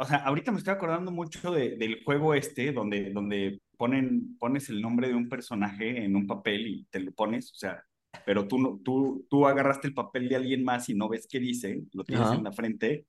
[0.00, 4.70] o sea, ahorita me estoy acordando mucho de, del juego este, donde, donde ponen, pones
[4.70, 7.84] el nombre de un personaje en un papel y te lo pones, o sea,
[8.24, 11.38] pero tú, no, tú, tú agarraste el papel de alguien más y no ves qué
[11.38, 13.04] dice, lo tienes en la frente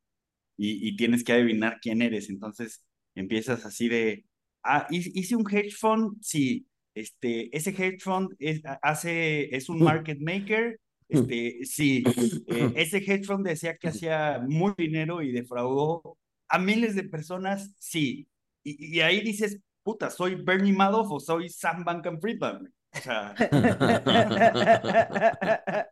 [0.57, 2.29] y, y, tienes que adivinar quién eres.
[2.29, 2.83] Entonces
[3.15, 4.25] empiezas así de,
[4.63, 10.19] ah, hice un hedge fund, sí, este, ese hedge fund es, hace, es un market
[10.19, 12.03] maker, este, sí,
[12.48, 16.17] eh, ese hedge fund decía que hacía muy dinero y defraudó
[16.52, 18.27] a miles de personas, sí.
[18.63, 22.74] Y, y ahí dices, puta, ¿soy Bernie Madoff o soy Sam Bankman Friedman?
[22.94, 23.35] O sea...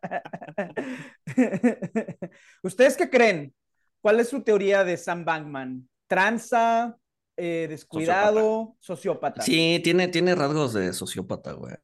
[2.62, 3.54] ¿Ustedes qué creen?
[4.00, 5.88] ¿Cuál es su teoría de Sam Bankman?
[6.06, 6.96] ¿Tranza?
[7.36, 8.76] Eh, ¿Descuidado?
[8.80, 9.42] Sociópata.
[9.42, 11.74] Sí, tiene, tiene rasgos de sociópata, güey.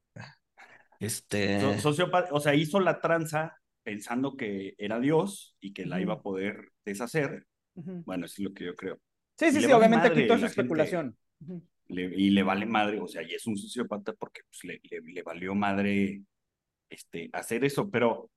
[0.98, 1.78] Este.
[1.80, 6.22] sociópata, o sea, hizo la tranza pensando que era Dios y que la iba a
[6.22, 7.46] poder deshacer.
[8.04, 8.98] Bueno, eso es lo que yo creo.
[9.38, 11.16] Sí, sí, sí, obviamente quitó esa especulación.
[11.88, 15.54] y le vale madre, o sea, y es un sociópata porque pues, le, le, valió
[15.54, 16.22] madre
[16.88, 18.30] este, hacer eso, pero,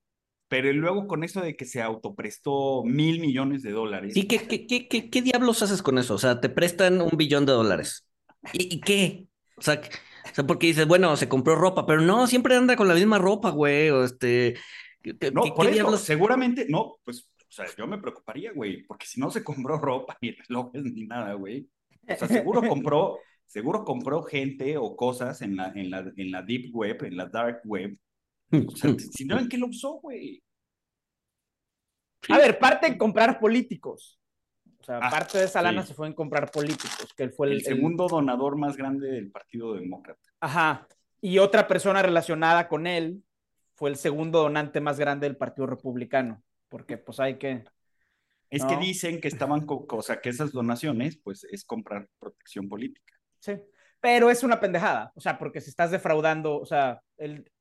[0.47, 4.15] pero luego con eso de que se autoprestó mil millones de dólares.
[4.15, 6.15] ¿Y qué, qué, qué, qué, qué diablos haces con eso?
[6.15, 8.05] O sea, te prestan un billón de dólares.
[8.53, 9.27] ¿Y, y qué?
[9.55, 9.81] O sea,
[10.31, 13.17] o sea, porque dices, bueno, se compró ropa, pero no, siempre anda con la misma
[13.17, 14.55] ropa, güey, o este...
[15.33, 19.31] No, por eso, seguramente, no, pues, o sea, yo me preocuparía, güey, porque si no
[19.31, 21.67] se compró ropa, ni relojes, ni nada, güey.
[22.07, 26.43] O sea, seguro compró, seguro compró gente o cosas en la, en la, en la
[26.43, 27.97] deep web, en la dark web.
[28.51, 30.43] O sea, si no, ¿en qué lo usó, güey?
[32.29, 34.19] A ver, parte en comprar políticos.
[34.79, 37.51] O sea, ah, parte de esa lana se fue en comprar políticos, que él fue
[37.51, 40.21] el, segundo donador más grande del Partido Demócrata.
[40.39, 40.87] Ajá.
[41.19, 43.23] Y otra persona relacionada con él
[43.73, 47.63] fue el segundo donante más grande del Partido Republicano, porque pues hay que...
[48.49, 53.13] Es que dicen que estaban, o sea, que esas donaciones, pues es comprar protección política.
[53.37, 53.53] Sí,
[53.99, 57.51] pero es una pendejada, o sea, porque si estás defraudando, o sea, el,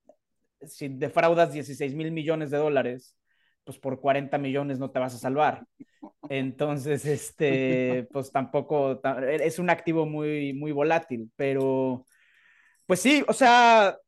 [0.62, 3.16] si defraudas 16 mil millones de dólares,
[3.64, 5.66] pues por 40 millones no te vas a salvar.
[6.30, 12.06] Entonces, este, pues tampoco, es un activo muy, muy volátil, pero,
[12.86, 13.98] pues sí, o sea,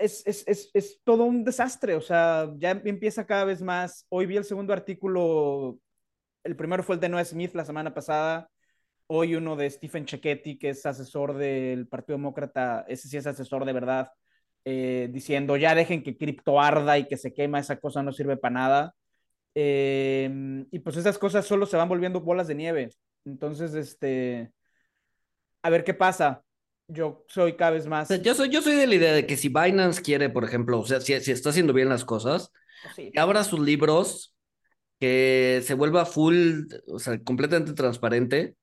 [0.00, 4.06] es, es, es, es, todo un desastre, o sea, ya empieza cada vez más.
[4.08, 5.78] Hoy vi el segundo artículo,
[6.44, 8.50] el primero fue el de Noah Smith la semana pasada,
[9.06, 13.64] hoy uno de Stephen Cecchetti, que es asesor del Partido Demócrata, ese sí es asesor
[13.66, 14.10] de verdad,
[14.64, 18.36] eh, diciendo ya dejen que cripto arda y que se quema, esa cosa no sirve
[18.36, 18.94] para nada.
[19.54, 22.90] Em, y pues esas cosas solo se van volviendo bolas de nieve.
[23.24, 24.52] Entonces, este,
[25.62, 26.42] a ver qué pasa.
[26.92, 28.08] Yo soy cada vez más.
[28.22, 30.86] Yo soy, yo soy de la idea de que si Binance quiere, por ejemplo, o
[30.86, 32.52] sea, si, si está haciendo bien las cosas,
[32.96, 34.34] que abra sus libros,
[34.98, 38.56] que se vuelva full, o sea, completamente transparente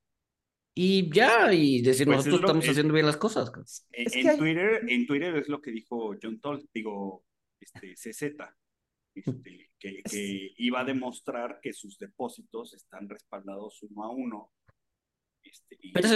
[0.74, 3.52] y ya, y decir, pues nosotros estamos haciendo bien las cosas.
[3.92, 7.26] En, Twitter, en Twitter es lo que dijo John Toll, digo,
[7.60, 8.36] este, CZ,
[9.16, 14.52] este, que, que, iba a demostrar que sus depósitos están respaldados uno a uno.
[15.52, 16.10] Este, pero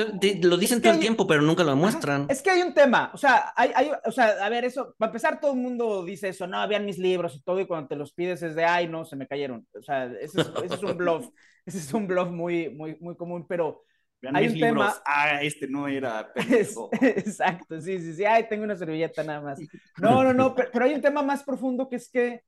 [0.49, 2.27] lo dicen todo el tiempo, pero nunca lo muestran.
[2.29, 5.09] Es que hay un tema, o sea, hay, hay, o sea, a ver, eso, para
[5.09, 7.95] empezar, todo el mundo dice eso, no, vean mis libros y todo, y cuando te
[7.95, 9.65] los pides es de, ay, no, se me cayeron.
[9.77, 11.27] O sea, ese es, ese es un bluff,
[11.65, 13.83] ese es un bluff muy, muy, muy común, pero
[14.21, 15.01] Vean hay un tema.
[15.03, 16.31] Ah, este no era.
[17.01, 18.23] Exacto, sí, sí, sí.
[18.23, 19.59] Ay, tengo una servilleta nada más.
[19.97, 22.43] No, no, no, pero, pero, hay un tema más profundo que es que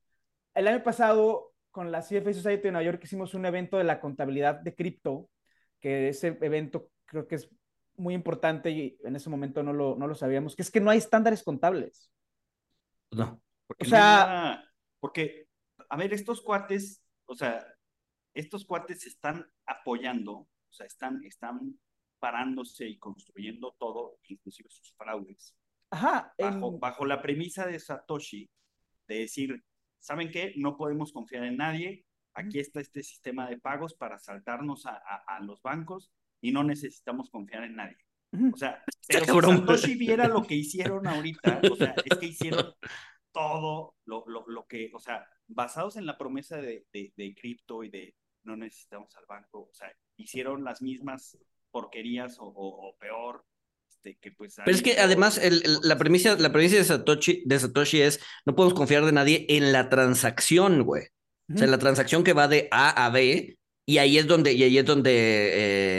[0.54, 4.00] el año pasado con la CFA Society de Nueva York hicimos un evento de la
[4.00, 5.30] contabilidad de cripto,
[5.84, 7.50] que ese evento creo que es
[7.98, 10.90] muy importante y en ese momento no lo, no lo sabíamos, que es que no
[10.90, 12.10] hay estándares contables.
[13.12, 13.44] No.
[13.68, 14.64] Porque o sea,
[15.02, 15.50] porque,
[15.90, 17.68] a ver, estos cuates, o sea,
[18.34, 21.78] estos cuates están apoyando, o sea, están, están
[22.18, 25.54] parándose y construyendo todo, inclusive sus fraudes.
[25.92, 26.34] Ajá.
[26.38, 28.50] Bajo, bajo la premisa de Satoshi,
[29.10, 29.62] de decir,
[30.00, 30.54] ¿saben qué?
[30.56, 32.06] No podemos confiar en nadie.
[32.34, 37.30] Aquí está este sistema de pagos para saltarnos a, a, los bancos y no necesitamos
[37.30, 37.98] confiar en nadie.
[38.54, 42.74] O sea, pero si Satoshi viera lo que hicieron ahorita, o sea, es que hicieron
[43.32, 47.84] todo lo, lo, lo que, o sea, basados en la promesa de, de, de cripto
[47.84, 51.38] y de no necesitamos al banco, o sea, hicieron las mismas
[51.72, 53.46] porquerías o, peor.
[53.90, 55.40] Este, que pues Pero es que además
[55.84, 59.72] la, premisa, la premisa de Satoshi, de Satoshi es no podemos confiar de nadie en
[59.72, 61.08] la transacción, güey.
[61.54, 64.64] O sea, la transacción que va de A a B, y ahí es donde, y
[64.64, 65.12] ahí es donde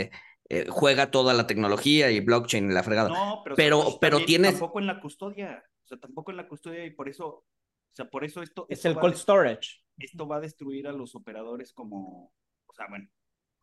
[0.03, 0.11] eh,
[0.49, 3.09] eh, juega toda la tecnología y blockchain y la fregada.
[3.09, 4.53] No, pero, pero, pero tienes...
[4.53, 7.47] Tampoco en la custodia, o sea, tampoco en la custodia y por eso, o
[7.93, 8.67] sea, por eso esto...
[8.69, 9.83] Es el cold storage.
[9.99, 12.33] Esto va a destruir a los operadores como,
[12.67, 13.09] o sea, bueno,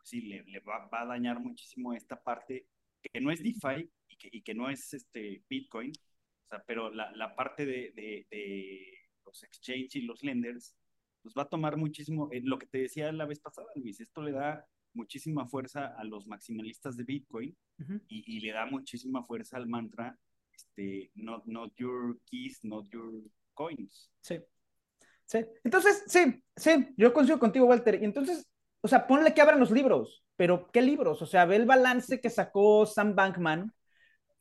[0.03, 2.67] sí, le, le va, va, a dañar muchísimo esta parte
[3.01, 6.91] que no es DeFi y que, y que no es este Bitcoin, o sea, pero
[6.91, 10.75] la, la parte de, de, de los exchange y los lenders,
[11.21, 14.21] pues va a tomar muchísimo, eh, lo que te decía la vez pasada, Luis, esto
[14.21, 17.55] le da muchísima fuerza a los maximalistas de Bitcoin
[18.07, 20.17] y, y, le da muchísima fuerza al mantra,
[20.53, 23.23] este, not, not your keys, not your
[23.53, 24.11] coins.
[24.21, 24.39] Sí.
[25.25, 25.39] Sí.
[25.63, 28.01] Entonces, sí, sí, yo coincido contigo, Walter.
[28.01, 28.47] Y entonces,
[28.81, 31.21] o sea, ponle que abran los libros, pero ¿qué libros?
[31.21, 33.73] O sea, ve el balance que sacó Sam Bankman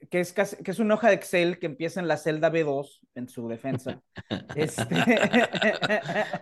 [0.08, 3.28] que es, que es una hoja de Excel que empieza en la celda B2 en
[3.28, 4.00] su defensa.
[4.56, 4.82] Este...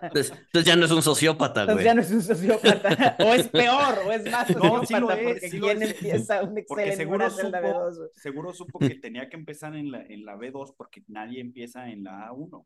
[0.01, 0.33] Entonces,
[0.65, 1.79] ya no es un sociópata, güey.
[1.79, 3.17] Entonces ya no es un sociópata.
[3.19, 7.61] o es peor, o es más sociópata, porque ¿quién empieza un Excel en una celda
[7.61, 8.09] B2?
[8.13, 12.03] Seguro supo que tenía que empezar en la, en la B2 porque nadie empieza en
[12.03, 12.65] la A1.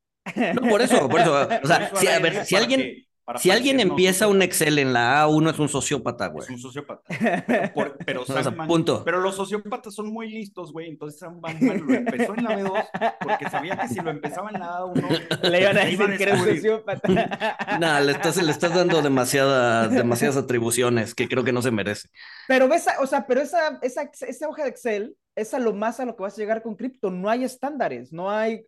[0.54, 1.48] No, por eso, por eso.
[1.64, 3.06] O sea, si, a ver, si alguien,
[3.38, 6.44] si alguien empieza un Excel en la A1 es un sociópata, güey.
[6.44, 7.04] Es un sociópata.
[8.06, 8.26] Pero,
[9.06, 10.90] pero, los sociópatas son muy listos, güey.
[10.90, 12.86] Entonces Sam Bankman lo empezó en la B2
[13.22, 16.34] porque sabía que si lo empezaba en la A1 le iban a decir que era
[16.36, 17.08] un sociópata.
[17.80, 22.10] No, le estás, le estás dando demasiadas, demasiadas atribuciones que creo que no se merece.
[22.48, 26.00] Pero esa, o sea, pero esa, esa, esa hoja de Excel es a lo más
[26.00, 27.10] a lo que vas a llegar con cripto.
[27.10, 28.66] No hay estándares, no hay.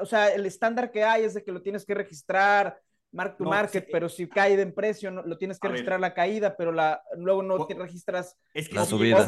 [0.00, 2.80] O sea, el estándar que hay es de que lo tienes que registrar
[3.12, 6.14] mark to market, eh, pero si cae de precio, no, lo tienes que registrar la
[6.14, 9.18] caída, pero la, luego no te registras es que la subida.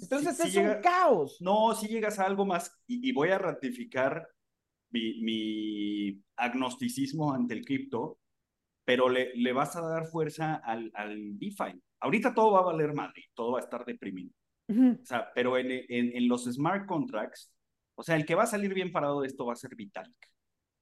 [0.00, 1.38] Entonces es un caos.
[1.40, 4.28] No, si llegas a algo más, y, voy a ratificar
[4.90, 8.18] mi, agnosticismo ante el cripto,
[8.84, 11.80] pero le, le, vas a dar fuerza al, al DeFi.
[12.00, 14.32] Ahorita todo va a valer madre, todo va a estar deprimido.
[14.68, 17.52] O sea, pero en, en, en, los smart contracts,
[17.94, 20.16] o sea, el que va a salir bien parado de esto va a ser Vitalik.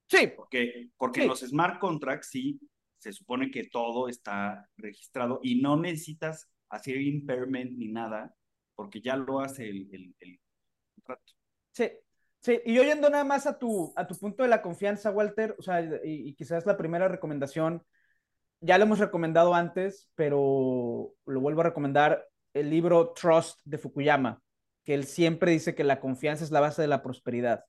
[0.06, 0.32] Sí.
[0.36, 2.60] Porque, porque los smart contracts sí
[2.98, 8.34] se supone que todo está registrado y no necesitas hacer impairment ni nada,
[8.74, 10.40] porque ya lo hace el, el,
[10.94, 11.32] contrato.
[11.72, 11.90] Sí,
[12.40, 15.62] sí, y oyendo nada más a tu, a tu punto de la confianza, Walter, o
[15.62, 17.84] sea, y, y quizás la primera recomendación,
[18.60, 24.40] ya lo hemos recomendado antes, pero lo vuelvo a recomendar, el libro Trust de Fukuyama,
[24.84, 27.64] que él siempre dice que la confianza es la base de la prosperidad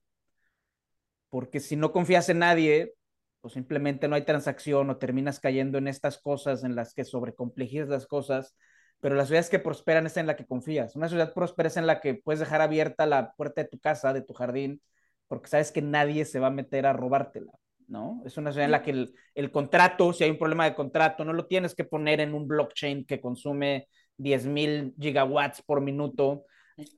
[1.36, 2.94] porque si no confías en nadie,
[3.42, 7.90] pues simplemente no hay transacción o terminas cayendo en estas cosas en las que sobrecomplejizas
[7.90, 8.56] las cosas,
[9.02, 10.96] pero las ciudades que prosperan es en la que confías.
[10.96, 14.14] Una ciudad próspera es en la que puedes dejar abierta la puerta de tu casa,
[14.14, 14.80] de tu jardín,
[15.28, 17.52] porque sabes que nadie se va a meter a robártela,
[17.86, 18.22] ¿no?
[18.24, 21.22] Es una ciudad en la que el, el contrato, si hay un problema de contrato,
[21.22, 26.46] no lo tienes que poner en un blockchain que consume 10 mil gigawatts por minuto,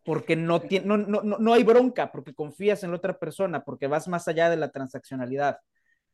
[0.04, 4.08] porque no, no, no, no, hay bronca, porque confías en la otra persona, porque vas
[4.08, 5.58] más allá de la transaccionalidad.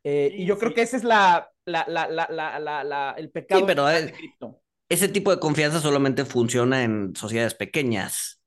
[0.03, 3.87] Eh, y yo creo que ese es la, la, la, la el pecado sí, pero
[3.87, 4.61] de cripto.
[4.89, 8.43] Ese tipo de confianza solamente funciona en sociedades pequeñas.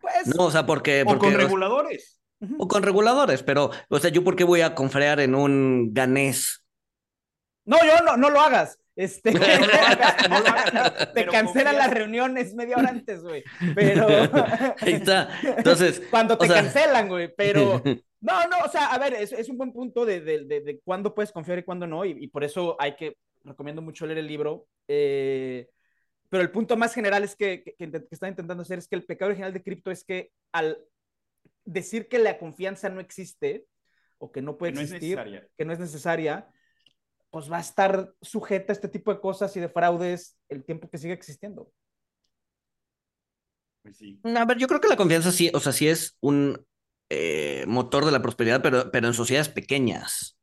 [0.00, 1.04] Pues, no, o sea, porque...
[1.06, 2.20] O con reguladores.
[2.58, 6.64] O con reguladores, pero, o sea, ¿yo por qué voy a confiar en un ganés?
[7.64, 8.78] No, yo no, no lo hagas.
[8.96, 9.30] Este,
[11.14, 13.44] te cancelan las reuniones media hora antes, güey.
[13.74, 14.06] Pero.
[14.80, 15.28] Ahí está.
[15.42, 16.02] Entonces.
[16.10, 17.32] Cuando te cancelan, güey.
[17.36, 17.82] Pero.
[18.20, 21.14] No, no, o sea, a ver, es, es un buen punto de, de, de, cuándo
[21.14, 22.04] puedes confiar y cuándo no.
[22.04, 23.18] Y, por eso hay que.
[23.44, 24.66] Recomiendo mucho leer el libro.
[24.88, 25.68] Eh,
[26.28, 29.04] pero el punto más general es que, que, que, están intentando hacer es que el
[29.04, 30.76] pecado original de cripto es que al
[31.64, 33.66] decir que la confianza no existe
[34.18, 36.48] o que no puede existir, que no es necesaria,
[37.30, 40.88] pues va a estar sujeta a este tipo de cosas y de fraudes el tiempo
[40.88, 41.70] que siga existiendo.
[43.82, 44.20] Pues sí.
[44.24, 46.64] A ver, yo creo que la confianza sí, o sea, sí es un
[47.08, 50.38] eh, motor de la prosperidad, pero, pero en sociedades pequeñas.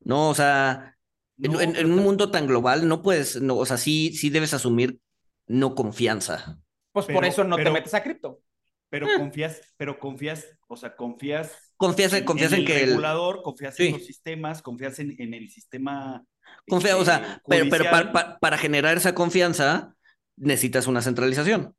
[0.00, 0.96] No, o sea,
[1.38, 4.98] en, un mundo tan global no puedes, no, o sea, sí, sí debes asumir
[5.46, 6.58] no confianza.
[6.92, 8.40] Pues por eso no te metes a cripto.
[8.88, 9.18] Pero eh.
[9.18, 13.92] confías, pero confías, o sea, confías confías, en, confías en, que el regulador, confías en
[13.92, 16.24] los sistemas, confías en, en el sistema.
[16.68, 19.94] Confía, o sea, este, pero, pero para, para, generar esa confianza
[20.36, 21.74] necesitas una centralización.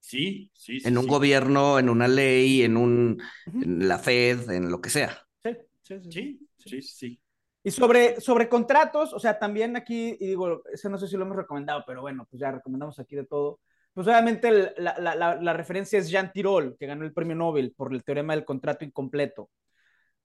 [0.00, 0.78] Sí, sí.
[0.84, 5.26] en un gobierno, en una ley, en un, en la Fed, en lo que sea.
[5.44, 6.48] Sí, sí, sí.
[6.56, 7.20] Sí, sí, sí.
[7.62, 11.24] Y sobre, sobre contratos, o sea, también aquí, y digo, eso no sé si lo
[11.24, 13.60] hemos recomendado, pero bueno, pues ya recomendamos aquí de todo.
[13.92, 17.92] Pues obviamente la, la, la, referencia es Jean Tirole, que ganó el premio Nobel por
[17.92, 19.50] el teorema del contrato incompleto.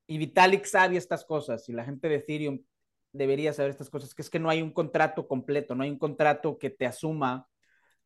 [0.08, 2.60] Y Vitalik sabe estas cosas, y la gente de Ethereum
[3.12, 5.98] debería saber estas cosas, que es que no hay un contrato completo, no hay un
[5.98, 7.48] contrato que te asuma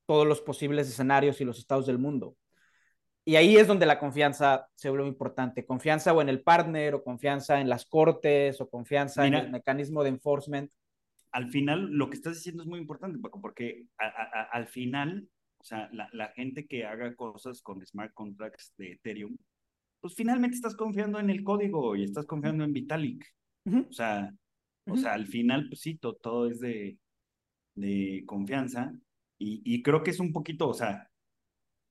[0.05, 2.35] todos los posibles escenarios y los estados del mundo.
[3.25, 5.65] Y ahí es donde la confianza se vuelve importante.
[5.65, 10.01] Confianza o en el partner, o confianza en las cortes, o confianza en el mecanismo
[10.03, 10.71] de enforcement.
[11.31, 16.27] Al final, lo que estás diciendo es muy importante, porque al final, o sea, la,
[16.29, 19.37] gente que haga cosas con smart contracts de Ethereum,
[19.99, 23.25] pues finalmente estás confiando en el código y estás confiando en Vitalik.
[23.65, 24.33] O sea,
[24.87, 26.97] o sea, al final, pues sí, todo, es de,
[27.75, 28.93] de confianza.
[29.37, 31.09] Y, y creo que es un poquito, o sea,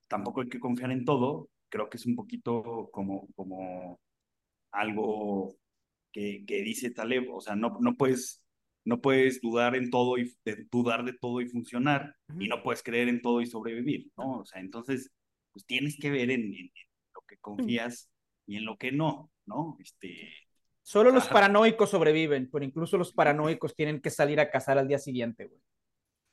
[0.09, 1.51] tampoco hay que confiar en todo.
[1.69, 4.01] Creo que es un poquito como, como
[4.73, 5.55] algo
[6.13, 7.31] que, que dice Taleb.
[7.31, 8.43] O sea, no, no puedes
[8.89, 10.35] no puedes dudar en todo y
[10.71, 14.39] dudar de todo y funcionar y no puedes creer en todo y sobrevivir, ¿no?
[14.39, 15.13] O sea, entonces,
[15.53, 16.51] pues tienes que ver en,
[17.15, 18.11] lo que confías
[18.47, 19.77] y en lo que no, ¿no?
[19.79, 20.33] Este,
[20.81, 24.99] Solo los paranoicos sobreviven, pero incluso los paranoicos tienen que salir a cazar al día
[24.99, 25.61] siguiente, güey.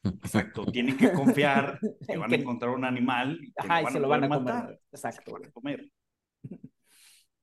[0.03, 3.51] Exacto, tienen que confiar que van a encontrar un animal y,
[3.91, 4.79] se lo van a matar.
[4.93, 5.33] Exacto.
[5.33, 5.91] van a comer.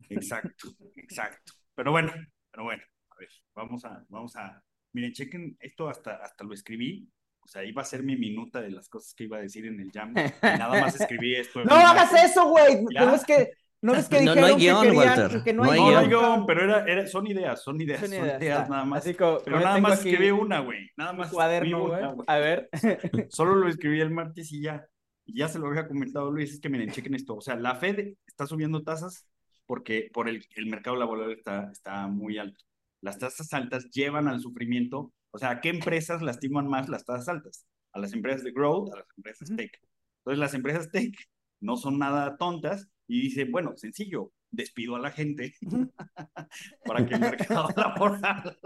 [0.08, 1.52] Exacto, exacto.
[1.74, 2.12] Pero bueno,
[2.50, 7.08] pero bueno, a ver, vamos a, vamos a, miren, chequen, esto hasta, hasta lo escribí,
[7.44, 9.80] o sea, iba a ser mi minuta de las cosas que iba a decir en
[9.80, 10.14] el jam.
[10.42, 11.64] nada más escribí esto.
[11.64, 12.84] no hagas eso, güey.
[12.86, 15.42] Pero es que no es que dijeron no, hay guion, que, Walter.
[15.42, 16.46] que no, hay, no hay guion.
[16.46, 19.04] pero era, era, son ideas, son ideas, son ideas, nada más.
[19.04, 20.88] pero nada más escribí una, güey.
[20.96, 21.32] Nada más.
[21.32, 22.02] Cuaderno, güey.
[22.28, 22.68] A ver.
[23.30, 24.86] Solo lo escribí el martes y ya.
[25.24, 27.36] Y ya se lo había comentado Luis, es que miren, chequen esto.
[27.36, 29.28] O sea, la Fed está subiendo tasas
[29.66, 32.64] porque por el, el mercado laboral está, está muy alto.
[33.02, 35.12] Las tasas altas llevan al sufrimiento.
[35.32, 37.66] O sea, ¿a qué empresas lastiman más las tasas altas?
[37.92, 39.78] A las empresas de growth, a las empresas tech.
[40.20, 41.14] Entonces, las empresas tech
[41.60, 45.54] no son nada tontas y dice, bueno, sencillo, despido a la gente
[46.84, 48.58] para que el mercado laboral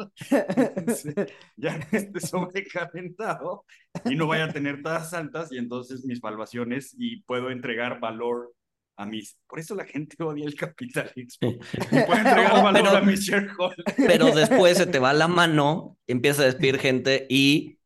[1.56, 3.64] ya no esté sobrecalentado
[4.04, 8.52] y no vaya a tener tasas altas y entonces mis valuaciones y puedo entregar valor
[8.96, 9.36] a mis...
[9.46, 11.54] Por eso la gente odia el capitalismo.
[11.90, 13.94] Puedo entregar valor pero, a mis shareholders.
[13.96, 17.78] Pero después se te va la mano, empieza a despedir gente y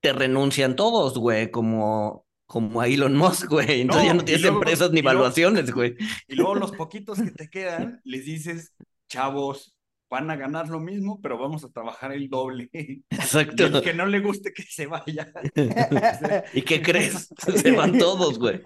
[0.00, 3.82] te renuncian todos, güey, como como a Elon Musk, güey.
[3.82, 5.96] Entonces ya no tienes empresas ni evaluaciones, güey.
[6.26, 8.72] Y luego los poquitos que te quedan, les dices,
[9.06, 9.76] chavos,
[10.10, 12.70] van a ganar lo mismo, pero vamos a trabajar el doble.
[13.10, 13.66] Exacto.
[13.66, 15.32] Y que no le guste que se vaya.
[16.54, 17.28] ¿Y qué crees?
[17.36, 18.60] Se van todos, güey.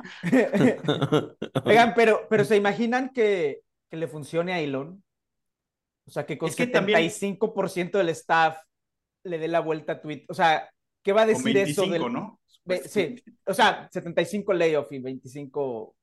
[1.64, 5.02] Oigan, pero, pero ¿se imaginan que, que le funcione a Elon?
[6.06, 8.58] O sea, que con es que 75% del staff
[9.24, 10.26] le dé la vuelta a Twitter.
[10.28, 10.68] O sea,
[11.02, 12.12] ¿qué va a decir eso del...
[12.12, 12.40] ¿no?
[12.86, 15.96] Sí, o sea, 75 layoff y 25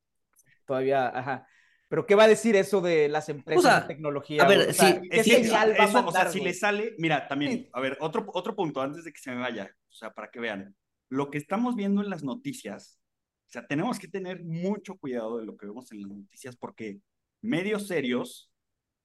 [0.65, 1.47] todavía, ajá.
[1.89, 4.43] Pero ¿qué va a decir eso de las empresas de tecnología?
[4.43, 7.67] A ver, sí, ¿qué señal va a mandar, O sea, si le sale, mira, también,
[7.73, 10.39] a ver, otro, otro punto antes de que se me vaya, o sea, para que
[10.39, 10.75] vean,
[11.09, 12.99] lo que estamos viendo en las noticias,
[13.47, 17.01] o sea, tenemos que tener mucho cuidado de lo que vemos en las noticias porque
[17.41, 18.51] medios serios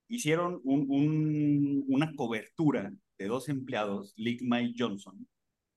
[0.09, 5.26] hicieron un, un, una cobertura de dos empleados, Ligma y Johnson,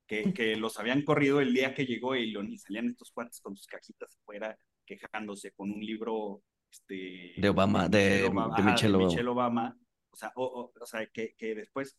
[0.07, 0.23] que,
[0.57, 4.17] los habían corrido el día que llegó Elon y salían estos cuates con sus cajitas
[4.17, 6.41] afuera quejándose con un libro
[6.79, 8.29] este, de Obama, de,
[8.63, 9.77] Michelle, Obama.
[10.11, 11.97] O sea, o, sea que, que, después,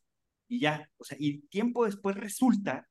[0.48, 2.88] y ya, o sea, y tiempo después resulta,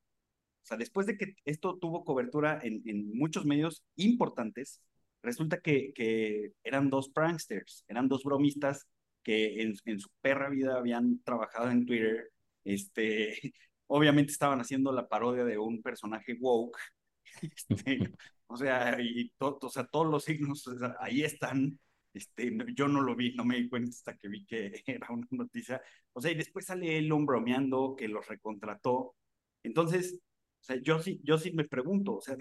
[0.62, 4.82] o sea, después de que esto tuvo cobertura en, en muchos medios importantes,
[5.22, 8.86] resulta que, que eran dos pranksters, eran dos bromistas
[9.22, 12.30] que en, en su perra vida habían trabajado en Twitter,
[12.64, 13.38] este,
[13.86, 16.78] obviamente estaban haciendo la parodia de un personaje woke,
[17.42, 18.12] este,
[18.48, 20.68] o sea, y o sea, todos los signos
[21.00, 21.78] ahí están,
[22.12, 25.26] este, yo no lo vi, no me di cuenta hasta que vi que era una
[25.30, 25.80] noticia,
[26.12, 29.14] o sea, y después sale Elon bromeando que los recontrató,
[29.62, 30.18] entonces,
[30.60, 32.36] o sea, yo sí, yo sí me pregunto, o sea,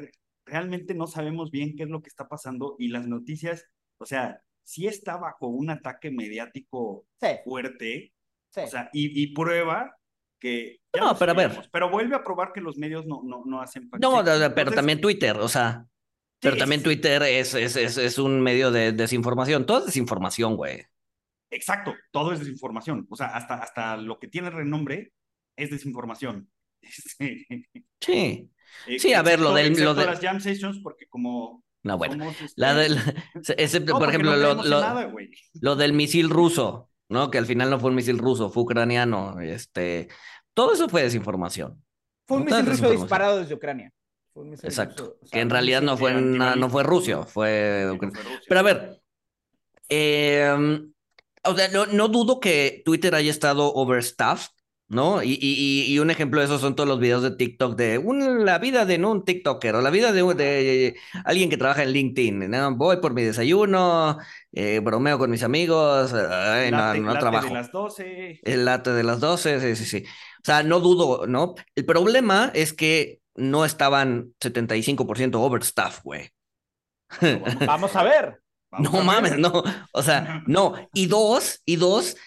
[0.46, 3.66] realmente no sabemos bien qué es lo que está pasando y las noticias,
[3.98, 7.06] o sea, sí está bajo un ataque mediático
[7.44, 8.14] fuerte,
[8.56, 9.94] o sea, y, y prueba
[10.40, 10.80] que...
[10.98, 11.70] No, pero a ver.
[11.72, 13.90] Pero vuelve a probar que los medios no, no, no hacen...
[14.00, 14.24] No,
[14.56, 15.86] pero también Twitter, o sea...
[16.39, 19.65] pero también Twitter es, es, es, es, un medio de desinformación.
[19.65, 20.86] Todo es desinformación, güey.
[21.50, 23.08] Exacto, todo es desinformación.
[23.10, 25.13] O sea, hasta, hasta lo que tiene renombre
[25.56, 26.50] es desinformación.
[28.00, 28.51] Sí.
[28.86, 29.74] Eh, sí, a ver, lo del...
[29.84, 31.63] Lo de las jam sessions, porque como...
[31.84, 32.32] No, bueno.
[32.56, 33.24] la este, del,
[33.58, 34.82] ese, por ejemplo, lo, lo,
[35.62, 37.32] lo, del misil ruso ¿no?
[37.32, 40.10] Que al final no fue un misil ruso, fue ucraniano, este,
[40.53, 41.84] todo eso fue desinformación.
[42.27, 43.91] Fue un misil ruso disparado desde Ucrania.
[44.63, 47.98] Exacto, que en realidad no fue, no fue Rusia, fue...
[48.48, 49.01] Pero a ver,
[49.89, 50.82] eh,
[51.44, 54.51] o sea, no, no dudo que Twitter haya estado overstaffed,
[54.89, 55.22] ¿no?
[55.22, 58.01] Y, y, y, un ejemplo de eso son todos los videos de TikTok de
[58.39, 59.12] la vida de ¿no?
[59.12, 62.50] un TikToker o la vida de, de, alguien que trabaja en LinkedIn.
[62.50, 62.75] ¿no?
[62.75, 64.17] Voy por mi desayuno,
[64.53, 67.48] eh, bromeo con mis amigos, no, no trabajo.
[67.48, 68.39] de las 12.
[68.44, 70.06] El late de las 12, sí, sí, sí.
[70.41, 71.56] O sea, no dudo, ¿no?
[71.75, 76.29] El problema es que no estaban 75% overstaff, güey.
[77.65, 78.41] Vamos a ver.
[78.79, 79.63] no mames, no.
[79.94, 80.74] O sea, no.
[80.94, 82.17] Y dos, y dos,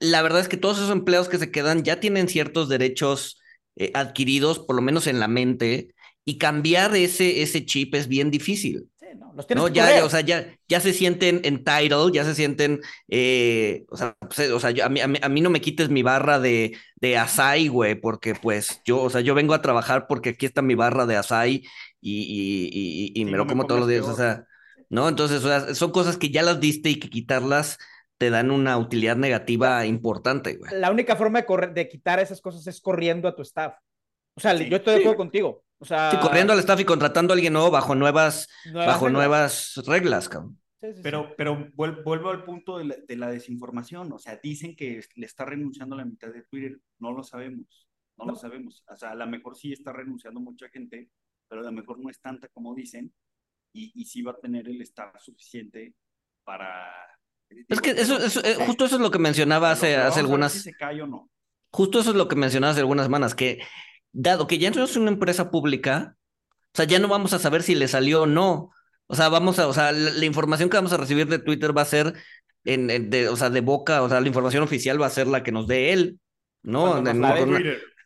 [0.00, 3.40] la verdad es que todos esos empleados que se quedan ya tienen ciertos derechos
[3.76, 5.94] eh, adquiridos, por lo menos en la mente,
[6.24, 8.88] y cambiar ese, ese chip es bien difícil.
[9.18, 9.68] No, los tienes ¿no?
[9.68, 14.50] Ya, o sea, ya, ya se sienten entitled, ya se sienten, eh, o sea, pues,
[14.50, 17.94] o sea a, mí, a, mí, no me quites mi barra de, de Asai, güey,
[17.94, 21.16] porque pues yo, o sea, yo vengo a trabajar porque aquí está mi barra de
[21.16, 21.62] Asai
[22.00, 24.46] y, y, y, y me lo como todos los días, o sea,
[24.88, 25.08] ¿no?
[25.08, 27.78] Entonces, o sea, son cosas que ya las diste y que quitarlas
[28.18, 30.72] te dan una utilidad negativa importante, güey.
[30.74, 33.74] La única forma de, de quitar esas cosas es corriendo a tu staff.
[34.36, 35.64] O sea, yo estoy de acuerdo contigo.
[35.84, 39.12] O sea, sí, corriendo al staff y contratando a alguien nuevo bajo nuevas, bajo reglas.
[39.12, 40.58] nuevas reglas, cabrón.
[41.02, 44.10] pero, pero vuelvo al punto de la, de la, desinformación.
[44.12, 46.80] O sea, dicen que le está renunciando a la mitad de Twitter.
[46.98, 47.88] No lo sabemos.
[48.16, 48.82] No, no, lo sabemos.
[48.88, 51.10] O sea, a lo mejor sí está renunciando mucha gente,
[51.48, 53.12] pero a lo mejor no es tanta como dicen.
[53.72, 55.94] Y, y sí va a tener el staff suficiente
[56.44, 56.90] para
[57.68, 60.52] es que eso, eso eh, justo eso es lo que mencionaba hace, hace algunas.
[60.52, 61.30] Si se cae o no.
[61.70, 63.60] Justo eso es lo que mencionaba hace algunas semanas, que
[64.14, 66.16] dado que ya no es una empresa pública,
[66.72, 68.70] o sea, ya no vamos a saber si le salió o no.
[69.06, 71.76] O sea, vamos a, o sea, la, la información que vamos a recibir de Twitter
[71.76, 72.14] va a ser
[72.64, 75.26] en, en de, o sea, de boca, o sea, la información oficial va a ser
[75.26, 76.20] la que nos dé él,
[76.62, 76.92] ¿no?
[76.92, 77.34] Con, una,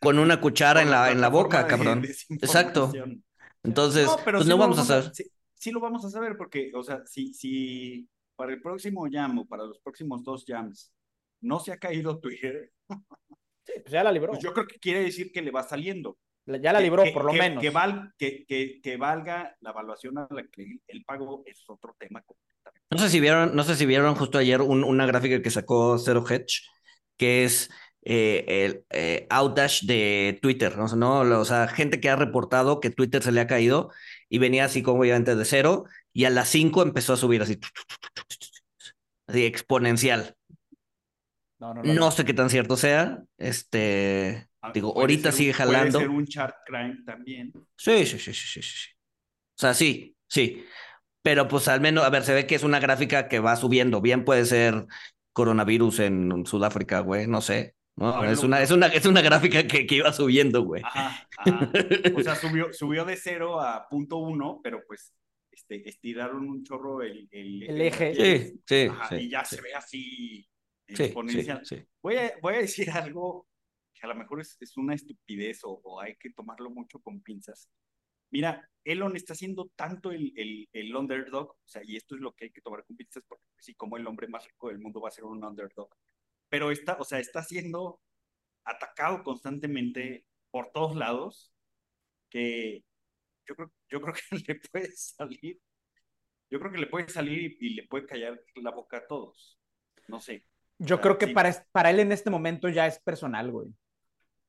[0.01, 2.05] con, una, cuchara con en la, en la boca, cabrón.
[2.05, 2.93] Exacto.
[3.63, 5.11] Entonces, no, pues sí no vamos a saber.
[5.15, 9.39] Sí, sí, lo vamos a saber porque, o sea, si, si para el próximo jam
[9.39, 10.93] o para los próximos dos jams
[11.41, 12.73] no se ha caído Twitter,
[13.69, 14.33] sí, pues ya la libró.
[14.33, 16.19] Pues yo creo que quiere decir que le va saliendo.
[16.47, 17.63] Ya la libró, que, por lo que, menos.
[17.63, 18.47] Que, val, que,
[18.83, 22.25] que, valga la evaluación a la que el pago es otro tema.
[22.91, 25.99] No sé si vieron, no sé si vieron justo ayer un, una gráfica que sacó
[25.99, 26.63] Zero Hedge,
[27.19, 27.69] que es
[28.03, 30.87] eh, el eh, outage de Twitter, ¿no?
[30.97, 31.41] ¿no?
[31.41, 33.91] O sea, gente que ha reportado que Twitter se le ha caído
[34.31, 37.59] y venía así como obviamente de cero y a las 5 empezó a subir así,
[39.27, 40.38] así exponencial.
[41.59, 43.23] No, no, no, no, sé qué tan cierto sea.
[43.37, 45.99] Este, ah, digo, ahorita sigue un, jalando.
[45.99, 47.53] Puede ser un chart crime también.
[47.77, 48.89] Sí, sí, sí, sí, sí, sí.
[48.93, 50.65] O sea, sí, sí.
[51.23, 54.01] Pero pues al menos, a ver, se ve que es una gráfica que va subiendo.
[54.01, 54.87] Bien puede ser
[55.33, 57.75] coronavirus en Sudáfrica, güey, no sé.
[57.97, 60.83] No, es, una, es, una, es una gráfica que, que iba subiendo, güey.
[60.85, 61.73] Ajá, ajá.
[62.15, 65.13] O sea, subió, subió de cero a punto uno, pero pues
[65.51, 68.15] este, estiraron un chorro el, el, el eje.
[68.15, 69.57] Sí, sí, Ajá, sí, Y ya sí.
[69.57, 70.49] se ve así Sí,
[70.89, 71.65] exponencial.
[71.65, 71.87] sí, sí.
[72.03, 73.47] Voy, a, voy a decir algo
[73.95, 77.21] que a lo mejor es, es una estupidez o, o, hay que tomarlo mucho con
[77.21, 77.69] pinzas.
[78.31, 82.33] Mira, Elon está haciendo tanto el, el, el, underdog, o sea, y esto es lo
[82.35, 85.01] que hay que tomar con pinzas, porque sí, como el hombre más rico del mundo
[85.01, 85.89] va a ser un underdog.
[86.49, 88.01] Pero está, o sea, está siendo
[88.65, 91.53] atacado constantemente por todos lados,
[92.31, 92.85] que
[93.47, 95.61] yo creo, yo creo que le puede salir,
[96.51, 99.59] yo creo que le puede salir y, y le puede callar la boca a todos.
[100.07, 100.45] No sé.
[100.79, 101.33] Yo creo que sí.
[101.35, 103.69] para, para él en este momento ya es personal, güey.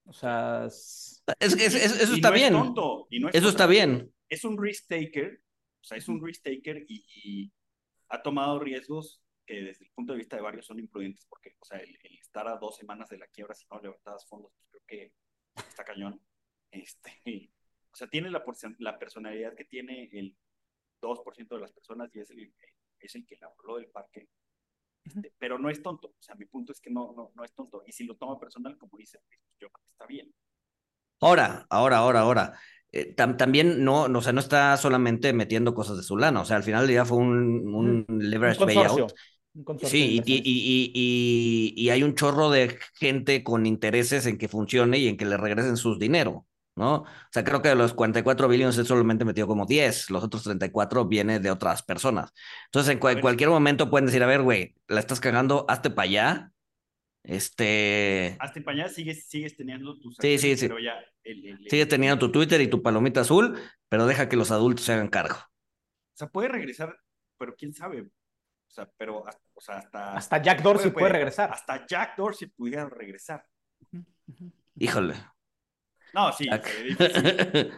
[0.05, 1.23] O sea, es...
[1.39, 2.55] Es, es, eso y está no bien.
[2.55, 3.49] Es tonto, y no es eso tonto.
[3.49, 4.13] está bien.
[4.27, 5.41] Es un risk taker,
[5.81, 7.51] o sea, es un risk taker y, y,
[8.09, 11.65] ha tomado riesgos que desde el punto de vista de varios son imprudentes, porque, o
[11.65, 14.67] sea, el, el estar a dos semanas de la quiebra si no levantabas fondos, pues
[14.69, 15.13] creo que
[15.67, 16.19] está cañón.
[16.71, 17.51] Este,
[17.91, 18.43] o sea, tiene la,
[18.79, 20.35] la personalidad que tiene el
[21.01, 22.53] 2% de las personas y es el,
[22.99, 24.29] es el que la habló del parque.
[25.15, 26.07] Este, pero no es tonto.
[26.09, 27.83] O sea, mi punto es que no, no, no es tonto.
[27.85, 30.33] Y si lo toma personal, como dice, pues, yo creo que está bien.
[31.21, 32.53] Ahora, ahora, ahora, ahora.
[32.91, 36.41] Eh, tam también no, no, o sea, no está solamente metiendo cosas de su lana.
[36.41, 39.13] O sea, al final del día fue un, un leverage un payout.
[39.81, 44.99] Sí, y, y, y, y hay un chorro de gente con intereses en que funcione
[44.99, 46.47] y en que le regresen sus dinero.
[46.79, 47.01] ¿No?
[47.01, 50.43] O sea, creo que de los 44 billones él solamente metió como 10, los otros
[50.43, 52.33] 34 viene de otras personas.
[52.65, 56.05] Entonces, en cu cualquier momento pueden decir, a ver, güey, la estás cagando, hazte para
[56.05, 56.51] allá.
[57.21, 58.37] Este.
[58.39, 60.15] Hazte para allá, sigues, sigues teniendo tus.
[60.21, 60.69] Sí, sí, sí.
[60.69, 60.97] Pero ya.
[61.21, 64.49] El, el, el, sigues teniendo tu Twitter y tu palomita azul, pero deja que los
[64.49, 65.35] adultos se hagan cargo.
[65.35, 66.97] O sea, puede regresar,
[67.37, 68.01] pero quién sabe.
[68.03, 70.13] O sea, pero o sea, hasta...
[70.13, 71.51] Hasta Jack Dorsey puede, regresar.
[71.51, 73.45] Hasta Jack Dorsey pudiera regresar.
[74.75, 75.15] Híjole.
[76.13, 76.47] No, sí.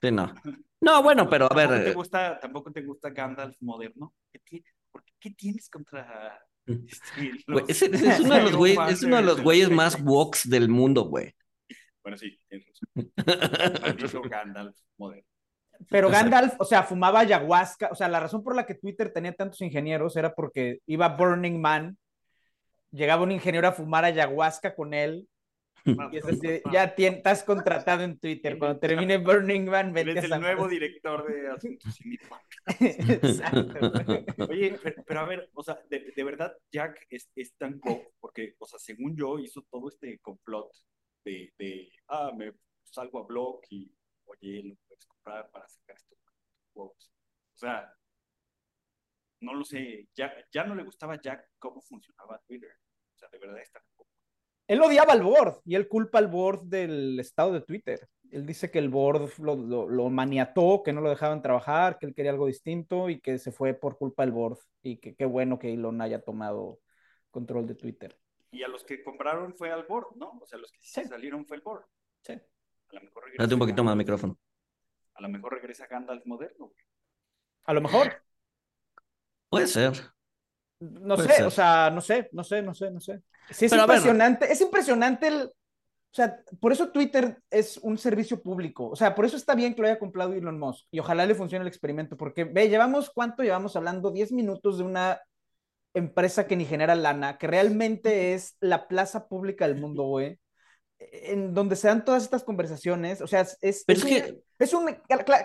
[0.00, 0.34] sí, no.
[0.80, 1.68] No, bueno, pero a ver.
[1.68, 4.14] ¿Tampoco te eh, gusta, tampoco te gusta Gandalf moderno?
[4.32, 4.62] ¿Qué,
[5.18, 7.36] ¿qué tienes contra este,
[7.68, 11.34] es, uno de los güeyes, es uno de los güeyes más woks del mundo, güey.
[12.02, 12.80] Bueno, sí, tienes
[14.30, 15.24] Gandalf moderno.
[15.90, 17.88] Pero Gandalf, o sea, fumaba ayahuasca.
[17.92, 21.60] O sea, la razón por la que Twitter tenía tantos ingenieros era porque iba Burning
[21.60, 21.96] Man,
[22.90, 25.28] llegaba un ingeniero a fumar ayahuasca con él.
[26.12, 28.58] Y es decir, ya estás contratado en Twitter.
[28.58, 31.98] Cuando termine Burning Man, vete Eres el nuevo director de Asuntos
[32.80, 33.92] Exacto.
[34.50, 38.66] Oye, pero, a ver, o sea, de, verdad, Jack es, es tan go, porque, o
[38.66, 40.70] sea, según yo, hizo todo este complot
[41.24, 43.90] de, de ah, me salgo a blog y,
[44.26, 46.18] oye, lo puedes comprar para sacar estos
[46.72, 47.12] juegos.
[47.54, 47.92] O sea,
[49.40, 52.72] no lo sé, ya, ya no le gustaba a Jack cómo funcionaba Twitter.
[53.14, 53.80] O sea, de verdad está
[54.68, 58.06] él odiaba al board y él culpa al board del estado de Twitter.
[58.30, 62.14] Él dice que el board lo, lo, maniató, que no lo dejaban trabajar, que él
[62.14, 64.58] quería algo distinto y que se fue por culpa del board.
[64.82, 66.80] Y que qué bueno que Elon haya tomado
[67.30, 68.18] control de Twitter.
[68.50, 70.38] Y a los que compraron fue al board, ¿no?
[70.38, 71.86] O sea, los que salieron fue el board.
[72.22, 72.34] Sí.
[72.34, 74.38] A lo mejor Date un poquito más de micrófono.
[75.14, 76.74] A lo mejor regresa Gandalf moderno.
[77.64, 78.22] A lo mejor.
[79.48, 79.94] Puede ser.
[80.80, 83.20] No sé, o sea, no sé, no sé, no sé, no sé.
[83.50, 85.52] Sí, es impresionante, es impresionante el,
[86.10, 88.88] o sea, por eso Twitter es un servicio público.
[88.88, 90.86] O sea, por eso está bien que lo haya comprado Elon Musk.
[90.90, 92.16] Y ojalá le funcione el experimento.
[92.16, 94.10] Porque, ve, llevamos, ¿cuánto llevamos hablando?
[94.10, 95.20] 10 minutos de una
[95.92, 100.40] empresa que ni genera lana, que realmente es la plaza pública del mundo, güey.
[100.98, 103.20] En donde se dan todas estas conversaciones.
[103.20, 104.86] O sea, es, es, un, es un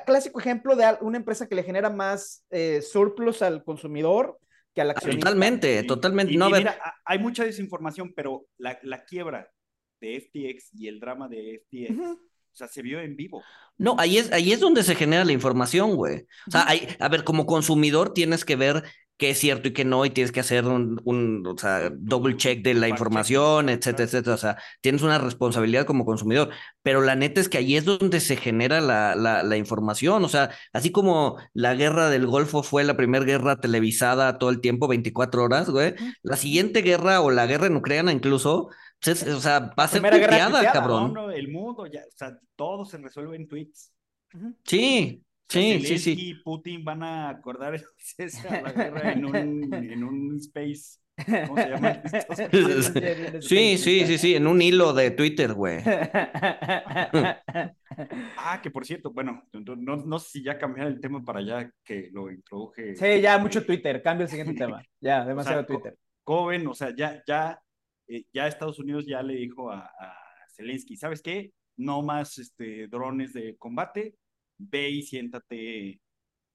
[0.06, 4.39] clásico ejemplo de una empresa que le genera más eh, surplus al consumidor
[4.73, 6.36] que Totalmente, totalmente.
[6.36, 9.49] no, mira, hay mucha desinformación, pero la, la, quiebra
[10.01, 13.43] de FTX y el drama de FTX, o sea, se vio en vivo.
[13.77, 16.25] No, ahí es, ahí es donde se genera la información, güey.
[16.47, 18.83] O sea, hay, a ver, como consumidor tienes que ver
[19.17, 22.36] qué es cierto y qué no, y tienes que hacer un, un o sea, double
[22.38, 24.36] check de la información, etcétera, etcétera.
[24.36, 26.49] O sea, tienes una responsabilidad como consumidor.
[26.82, 30.23] Pero la neta es que ahí es donde se genera la, la, la información.
[30.23, 34.62] O sea, así como la guerra del Golfo fue la primera guerra televisada todo el
[34.62, 35.95] tiempo, 24 horas, güey.
[36.21, 38.69] La siguiente guerra o la guerra nuclear incluso,
[39.04, 41.13] pues, o sea, va a ser tuiteada, cabrón.
[41.13, 43.91] No, el mundo, ya, o sea, todo se resuelve en tweets.
[44.65, 46.15] Sí, Sí, sí, sí.
[46.17, 47.73] y Putin van a acordar
[48.63, 50.99] la guerra en un, en un space.
[51.15, 52.01] ¿Cómo se llama?
[53.41, 55.84] sí, sí, sí, sí, en un hilo de Twitter, güey.
[58.38, 61.71] ah, que por cierto, bueno, no, no sé si ya cambiar el tema para allá
[61.84, 62.95] que lo introduje.
[62.95, 64.82] Sí, ya mucho Twitter, cambia el siguiente tema.
[64.99, 65.97] Ya, demasiado Twitter.
[66.23, 67.60] Coven, o sea, ya, ya,
[68.08, 70.17] eh, ya Estados Unidos ya le dijo a, a
[70.56, 71.51] Zelensky, ¿sabes qué?
[71.75, 74.15] No más este, drones de combate,
[74.58, 76.02] ve y siéntate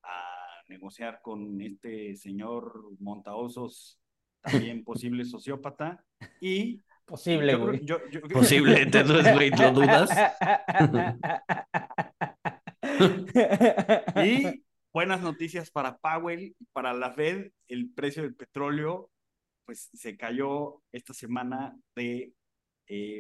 [0.03, 4.01] a negociar con este señor montaosos,
[4.41, 6.05] también posible sociópata,
[6.41, 6.83] y...
[7.05, 7.87] Posible, güey.
[8.31, 10.11] Posible, entonces, güey, ¿lo dudas?
[14.25, 19.11] y buenas noticias para Powell, para la Fed, el precio del petróleo,
[19.65, 22.33] pues se cayó esta semana de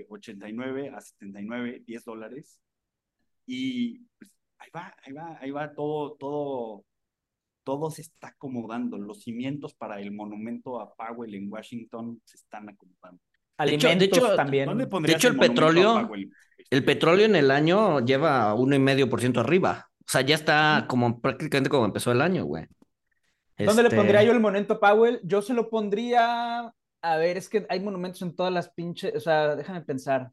[0.09, 2.61] 89 eh, a 79, 10 dólares.
[3.47, 6.85] Y pues, ahí va, ahí va, ahí va todo, todo,
[7.65, 8.99] todo se está acomodando.
[8.99, 13.21] Los cimientos para el monumento a Powell en Washington se están acomodando.
[13.59, 14.79] Alimentos de hecho, también.
[14.79, 19.21] De hecho, el, petróleo, el este, petróleo en el año lleva uno y medio por
[19.21, 19.89] ciento arriba.
[20.01, 22.67] O sea, ya está como prácticamente como empezó el año, güey.
[23.59, 25.21] ¿Dónde le pondría este yo el monumento a Powell?
[25.25, 26.73] Yo se lo pondría.
[27.03, 29.15] A ver, es que hay monumentos en todas las pinches.
[29.17, 30.31] O sea, déjame pensar.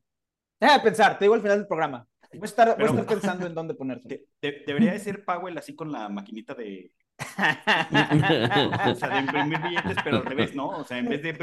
[0.60, 2.08] Déjame pensar, te digo al final del programa.
[2.38, 4.26] Voy a estar, pensando en dónde ponerse.
[4.42, 6.92] debería de ser Powell así con la maquinita de.
[8.92, 10.70] o sea, de imprimir billetes, pero al revés, ¿no?
[10.70, 11.34] O sea, en vez de.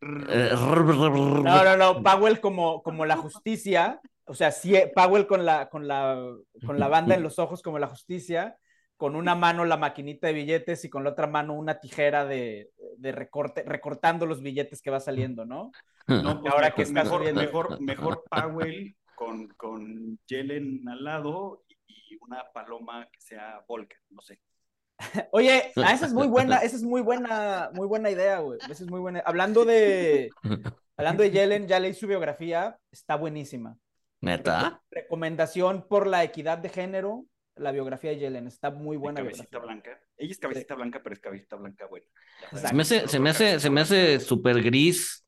[0.00, 2.02] no, no, no.
[2.02, 4.00] Powell como, como la justicia.
[4.26, 6.18] O sea, sí, Powell con la, con, la,
[6.66, 8.56] con la banda en los ojos como la justicia
[8.96, 12.70] con una mano la maquinita de billetes y con la otra mano una tijera de,
[12.96, 15.72] de recorte, recortando los billetes que va saliendo, ¿no?
[16.06, 22.44] No, pues ahora que mejor, mejor, mejor Powell con, con Yellen al lado y una
[22.52, 24.40] paloma que sea Volker, no sé.
[25.32, 28.58] Oye, ah, esa es muy buena, esa es muy buena, muy buena idea, güey.
[28.60, 29.20] Esa es muy buena.
[29.24, 30.30] Hablando de,
[30.96, 33.78] hablando de Yellen, ya leí su biografía, está buenísima.
[34.20, 34.82] ¿Neta?
[34.90, 38.46] Recomendación por la equidad de género, la biografía de Yellen.
[38.46, 39.20] Está muy buena.
[39.20, 40.00] cabecita blanca.
[40.16, 42.06] Ella es cabecita blanca, pero es cabecita blanca buena.
[42.54, 45.23] Se me hace, se me hace, se me hace súper gris.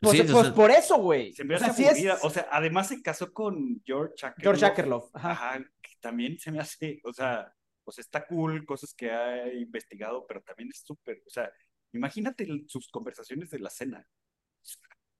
[0.00, 1.32] Pues, pues por eso, güey.
[1.32, 4.42] Se me hace o sea, O sea, además se casó con George Akerlof.
[4.42, 5.10] George Akerlof.
[5.14, 5.58] Ajá.
[5.80, 7.52] que también se me hace, o sea,
[7.82, 11.50] pues está cool, cosas que ha investigado, pero también es súper, o sea,
[11.92, 14.06] imagínate sus conversaciones de la cena.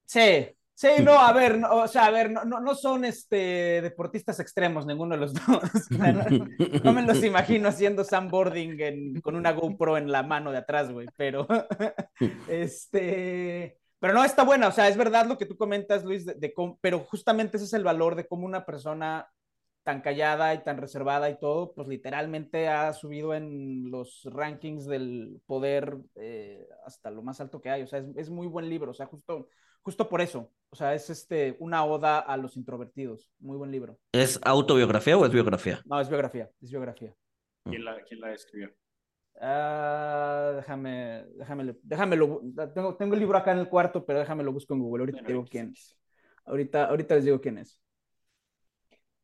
[0.07, 4.41] Sí, Sí, no, a ver, no, o sea, a ver, no, no, son este, deportistas
[4.41, 5.91] extremos ninguno de los dos.
[6.83, 11.07] no, me los imagino haciendo sandboarding con una GoPro en la mano de atrás, güey,
[11.17, 11.47] pero
[12.49, 16.53] este, pero no está buena, o sea, es verdad lo que tú comentas, Luis, de,
[16.83, 19.31] pero justamente ese es el valor de cómo una persona
[19.83, 25.41] tan callada y tan reservada y todo, pues literalmente ha subido en los rankings del
[25.47, 28.91] poder eh, hasta lo más alto que hay, o sea, es, es muy buen libro,
[28.91, 29.49] o sea, justo
[29.81, 30.51] justo por eso.
[30.69, 33.31] O sea, es este, una oda a los introvertidos.
[33.39, 33.99] Muy buen libro.
[34.13, 35.81] ¿Es autobiografía o es biografía?
[35.87, 37.17] No, es biografía, es biografía.
[37.65, 38.71] ¿Quién la, quién la escribió?
[39.41, 42.43] Ah, déjame, déjame, déjamelo.
[42.75, 45.03] Tengo, tengo el libro acá en el cuarto, pero déjame lo busco en Google.
[45.03, 45.97] Ahorita te digo quién es.
[46.45, 47.81] Ahorita, ahorita les digo quién es.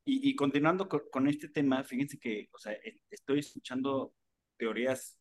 [0.05, 4.15] Y, y continuando con, con, este tema, fíjense que, o sea, e, estoy escuchando
[4.57, 5.19] teorías,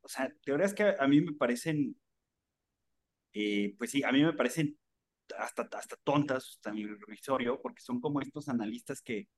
[0.00, 1.96] o sea, teorías que a mí me parecen
[3.32, 4.78] eh, pues sí, a mí me parecen
[5.38, 9.28] hasta, hasta tontas, hasta irrisorio, porque son como estos analistas que,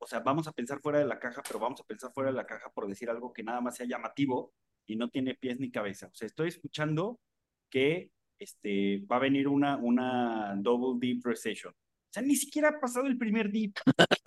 [0.00, 2.36] o sea, vamos a pensar fuera de la caja, pero vamos a pensar fuera de
[2.36, 4.52] la caja por decir algo que nada más sea llamativo
[4.86, 6.06] y no tiene pies ni cabeza.
[6.06, 7.20] O sea, estoy escuchando
[7.68, 11.72] que este, va a venir una, una double deep recession.
[11.72, 13.76] O sea, ni siquiera ha pasado el primer dip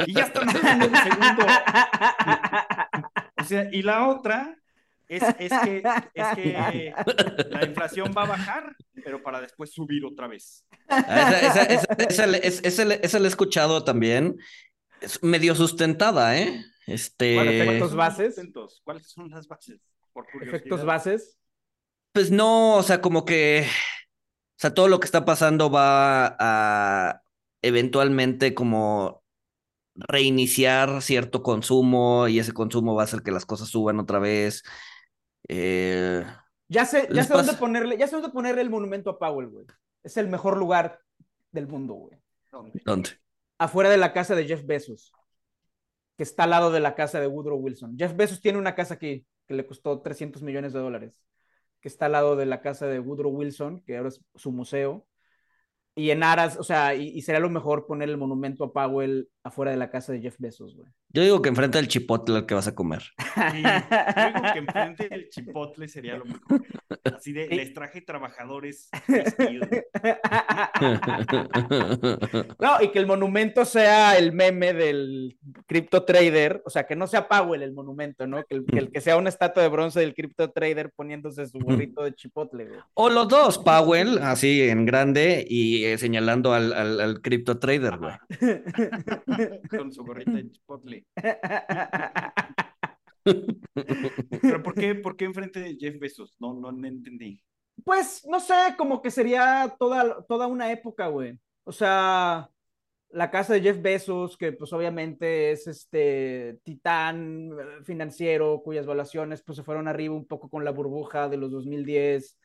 [0.05, 1.45] y ya están hablando del segundo.
[3.35, 4.57] O sea, y la otra
[5.09, 5.83] es, es, que,
[6.13, 6.93] es que
[7.49, 10.65] la inflación va a bajar, pero para después subir otra vez.
[10.87, 14.37] Esa, esa, esa, la he escuchado también.
[15.03, 16.65] Es medio sustentada, ¿eh?
[16.87, 17.63] Este...
[17.63, 18.41] efectos bases.
[18.83, 19.81] ¿Cuáles son las bases?
[20.41, 21.37] ¿Efectos bases?
[22.11, 23.65] Pues no, o sea, como que.
[23.65, 27.21] O sea, todo lo que está pasando va a
[27.61, 29.23] eventualmente como
[29.95, 34.63] reiniciar cierto consumo y ese consumo va a hacer que las cosas suban otra vez.
[35.47, 36.23] Eh,
[36.67, 39.65] ya sé, ya sé dónde ponerle, ya sé dónde ponerle el monumento a Powell, güey.
[40.03, 40.99] Es el mejor lugar
[41.51, 42.17] del mundo, güey.
[42.85, 43.22] ¿Dónde?
[43.57, 45.13] Afuera de la casa de Jeff Bezos,
[46.17, 47.97] que está al lado de la casa de Woodrow Wilson.
[47.97, 51.23] Jeff Bezos tiene una casa aquí que le costó 300 millones de dólares,
[51.81, 55.07] que está al lado de la casa de Woodrow Wilson, que ahora es su museo
[55.95, 59.71] y en aras, o sea, y, sería lo mejor poner el monumento a Powell afuera
[59.71, 60.87] de la casa de Jeff Bezos, güey.
[61.09, 63.03] Yo digo que enfrente del chipotle al que vas a comer.
[63.51, 63.69] Sí, yo
[64.27, 66.63] digo que enfrente del chipotle sería lo mejor.
[67.03, 68.89] Así de, les traje trabajadores.
[72.59, 77.07] no, y que el monumento sea el meme del crypto trader, o sea, que no
[77.07, 78.43] sea Powell el monumento, ¿no?
[78.45, 82.13] Que el que, sea una estatua de bronce del crypto trader poniéndose su gorrito de
[82.13, 82.79] chipotle, güey.
[82.93, 87.97] O los dos, Powell, así en grande, y eh, señalando al, al, al crypto trader,
[87.97, 88.13] güey.
[89.69, 91.05] Con su gorrita de chipotle.
[94.41, 96.35] Pero ¿por qué, por qué enfrente de Jeff Bezos?
[96.39, 97.41] No, no, entendí.
[97.83, 101.39] Pues, no sé, como que sería toda, toda una época, güey.
[101.63, 102.49] O sea,
[103.09, 107.51] la casa de Jeff Bezos, que pues obviamente es este titán
[107.83, 112.37] financiero, cuyas valuaciones pues se fueron arriba un poco con la burbuja de los 2010.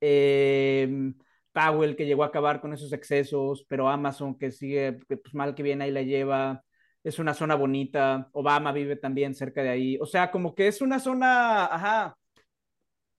[0.00, 1.12] Eh,
[1.54, 5.54] Powell que llegó a acabar con esos excesos, pero Amazon que sigue, que pues mal
[5.54, 6.64] que bien ahí la lleva,
[7.04, 10.82] es una zona bonita, Obama vive también cerca de ahí, o sea, como que es
[10.82, 12.18] una zona, ajá,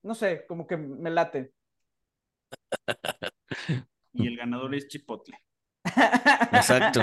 [0.03, 1.53] no sé, como que me late.
[4.13, 5.37] Y el ganador es Chipotle.
[6.51, 7.01] Exacto.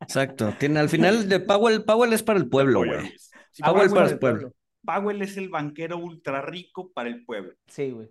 [0.00, 0.54] Exacto.
[0.58, 3.12] Tiene, al final de Powell, Powell es para el pueblo, güey.
[3.58, 4.52] Powell, para el pueblo.
[4.84, 7.54] Powell es el banquero ultra rico para el pueblo.
[7.66, 8.10] Sí, güey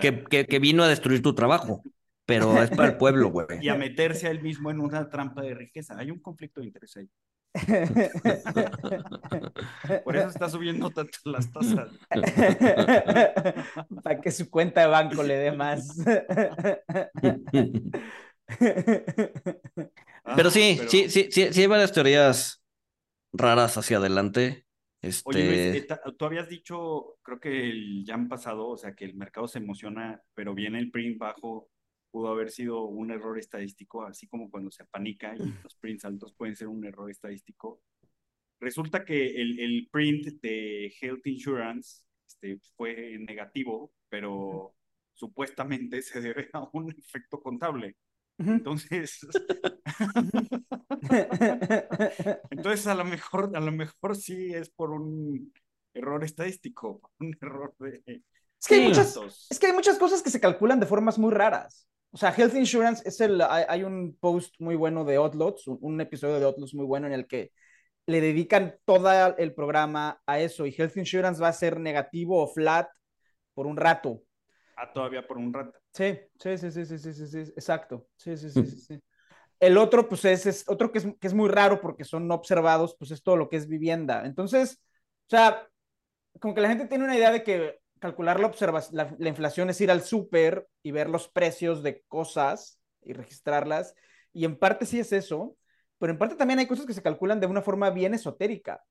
[0.00, 1.82] que, vino a destruir tu trabajo,
[2.24, 3.46] pero es para el pueblo, güey.
[3.60, 5.96] Y a meterse a él mismo en una trampa de riqueza.
[5.98, 7.08] Hay un conflicto de interés ahí.
[10.04, 11.88] Por eso está subiendo tanto las tasas.
[14.02, 15.96] Para que su cuenta de banco le dé más.
[20.36, 22.62] Pero sí, sí, sí, sí, sí hay varias teorías
[23.32, 24.66] raras hacia adelante.
[25.24, 29.46] Oye, este tú habías dicho, creo que el han pasado, o sea, que el mercado
[29.46, 31.70] se emociona, pero viene el print bajo,
[32.10, 36.34] pudo haber sido un error estadístico, así como cuando se apanica y los prints altos
[36.34, 37.80] pueden ser un error estadístico.
[38.60, 44.74] Resulta que el, el print de Health Insurance este, fue negativo, pero
[45.14, 47.96] supuestamente se debe a un efecto contable.
[48.38, 49.26] Entonces,
[52.50, 55.52] entonces a lo mejor, a lo mejor sí es por un
[55.94, 58.02] error estadístico, un error de...
[58.60, 59.16] Es que, hay muchas,
[59.50, 61.88] es que hay muchas cosas que se calculan de formas muy raras.
[62.10, 66.40] O sea, Health Insurance es el, hay, un post muy bueno de Outlots, un, episodio
[66.40, 67.52] de Outlots muy bueno en el que
[68.06, 72.48] le dedican todo el programa a eso y Health Insurance va a ser negativo o
[72.48, 72.88] flat
[73.54, 74.22] por un rato.
[74.80, 75.76] Ah, todavía por un rato.
[75.92, 78.06] Sí, sí, sí, sí, sí, sí, sí, sí, exacto.
[78.16, 79.00] Sí, sí, sí, sí,
[79.58, 82.34] El otro, pues es, es otro que es, que es, muy raro porque son no
[82.34, 84.24] observados, pues es todo lo que es vivienda.
[84.24, 84.80] Entonces,
[85.26, 85.68] o sea,
[86.38, 88.52] como que la gente tiene una idea de que calcular la,
[88.92, 93.96] la, la inflación es ir al súper y ver los precios de cosas y registrarlas.
[94.32, 95.56] Y en parte sí es eso,
[95.98, 98.84] pero en parte también hay cosas que se calculan de una forma bien esotérica.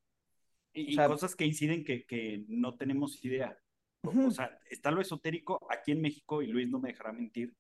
[0.74, 3.58] Y, cosas que inciden que, que no tenemos idea.
[4.04, 7.54] O sea, está lo esotérico aquí en México, y Luis no me dejará mentir,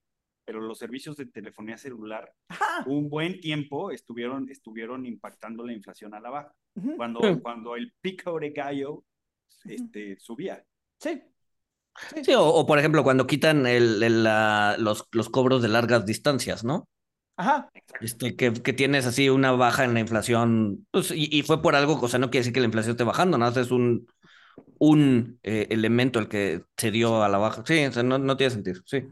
[0.46, 2.34] pero los servicios de telefonía celular
[2.86, 6.54] un buen tiempo estuvieron, estuvieron impactando la inflación a la baja.
[6.96, 9.04] Cuando, cuando el pico de gallo
[9.66, 10.64] este, subía.
[11.00, 11.22] Sí.
[12.24, 14.00] Sí, o, por ejemplo, cuando quitan el,
[14.78, 16.88] los, los cobros de largas distancias, ¿no?
[17.38, 17.70] Ajá.
[18.02, 21.76] Este, que, que, tienes así una baja en la inflación, pues, y, y, fue por
[21.76, 24.08] algo, o sea, no quiere decir que la inflación esté bajando, nada, es un,
[24.80, 27.64] un eh, elemento el que se dio a la baja.
[27.66, 29.04] Sí, no, no, tiene sentido, sí.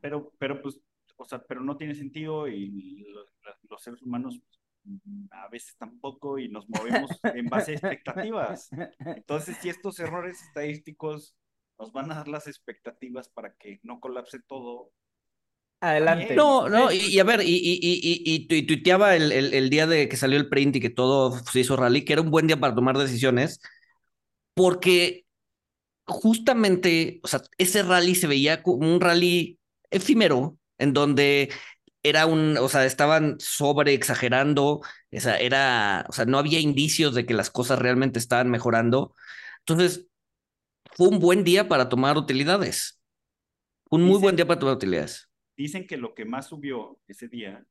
[0.00, 0.80] Pero, pero pues,
[1.16, 3.06] o sea, pero no tiene sentido y
[3.68, 4.40] los, seres humanos
[4.84, 8.70] mm, a veces tampoco y nos movemos en base a expectativas.
[8.98, 11.36] Entonces, si estos errores estadísticos
[11.78, 14.92] nos van a dar las expectativas para que no colapse todo.
[15.80, 16.34] Adelante.
[16.34, 20.08] No, no, y, a ver, y, y, y, y, tuiteaba el, el, el, día de
[20.08, 22.58] que salió el print y que todo se hizo rally, que era un buen día
[22.58, 23.60] para tomar decisiones,
[24.54, 25.24] porque
[26.06, 29.58] justamente, o sea, ese rally se veía como un rally
[29.90, 31.50] efímero, en donde
[32.02, 37.14] era un, o sea, estaban sobre exagerando, o sea, era, o sea, no había indicios
[37.14, 39.14] de que las cosas realmente estaban mejorando.
[39.60, 40.06] Entonces,
[40.92, 43.00] fue un buen día para tomar utilidades.
[43.90, 45.30] Un muy buen día para tomar utilidades.
[45.56, 47.64] Dicen que lo que más subió ese día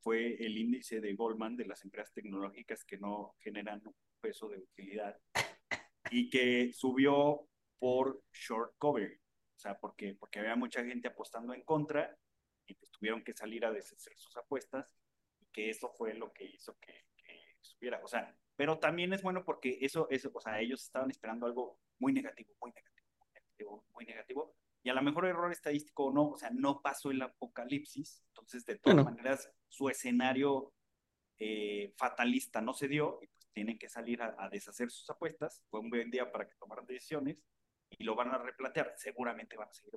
[0.00, 4.58] fue el índice de Goldman de las empresas tecnológicas que no generan un peso de
[4.58, 5.16] utilidad
[6.10, 9.20] y que subió por short cover,
[9.56, 12.16] o sea, porque, porque había mucha gente apostando en contra
[12.66, 14.96] y pues tuvieron que salir a deshacer sus apuestas
[15.40, 17.06] y que eso fue lo que hizo que,
[17.60, 21.44] subiera, o sea, pero también es bueno porque eso, eso, o sea, ellos estaban esperando
[21.44, 26.06] algo muy negativo, muy negativo, muy negativo, muy negativo, y a lo mejor error estadístico
[26.06, 30.72] o no, o sea, no pasó el apocalipsis, entonces de todas maneras su escenario
[31.38, 33.20] eh, fatalista no se dio,
[33.58, 35.64] tienen que salir a, deshacer sus apuestas.
[35.68, 37.42] Fue un buen día para que tomaran decisiones
[37.90, 38.94] y lo van a replantear.
[38.96, 39.94] Seguramente van a seguir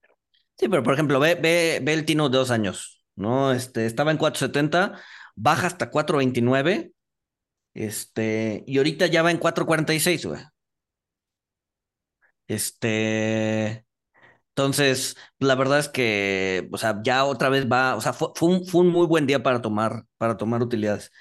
[0.00, 0.18] pero...
[0.58, 3.52] Sí, pero por ejemplo, ve, ve, ve el Tino de dos años, ¿no?
[3.52, 5.00] Este, estaba en 470,
[5.36, 6.92] baja hasta 429,
[7.72, 10.40] este, y ahorita ya va en 446, güey.
[12.48, 13.86] Este,
[14.56, 18.66] entonces, la verdad es que, o sea, ya otra vez va, o sea, fue, un,
[18.66, 21.12] fue un muy buen día para tomar, para tomar utilidades.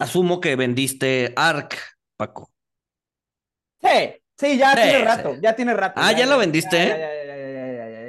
[0.00, 1.76] Asumo que vendiste ARC,
[2.16, 2.50] Paco.
[3.82, 6.00] Sí, sí, ya tiene rato, ya tiene rato.
[6.02, 6.88] Ah, ya, lo vendiste.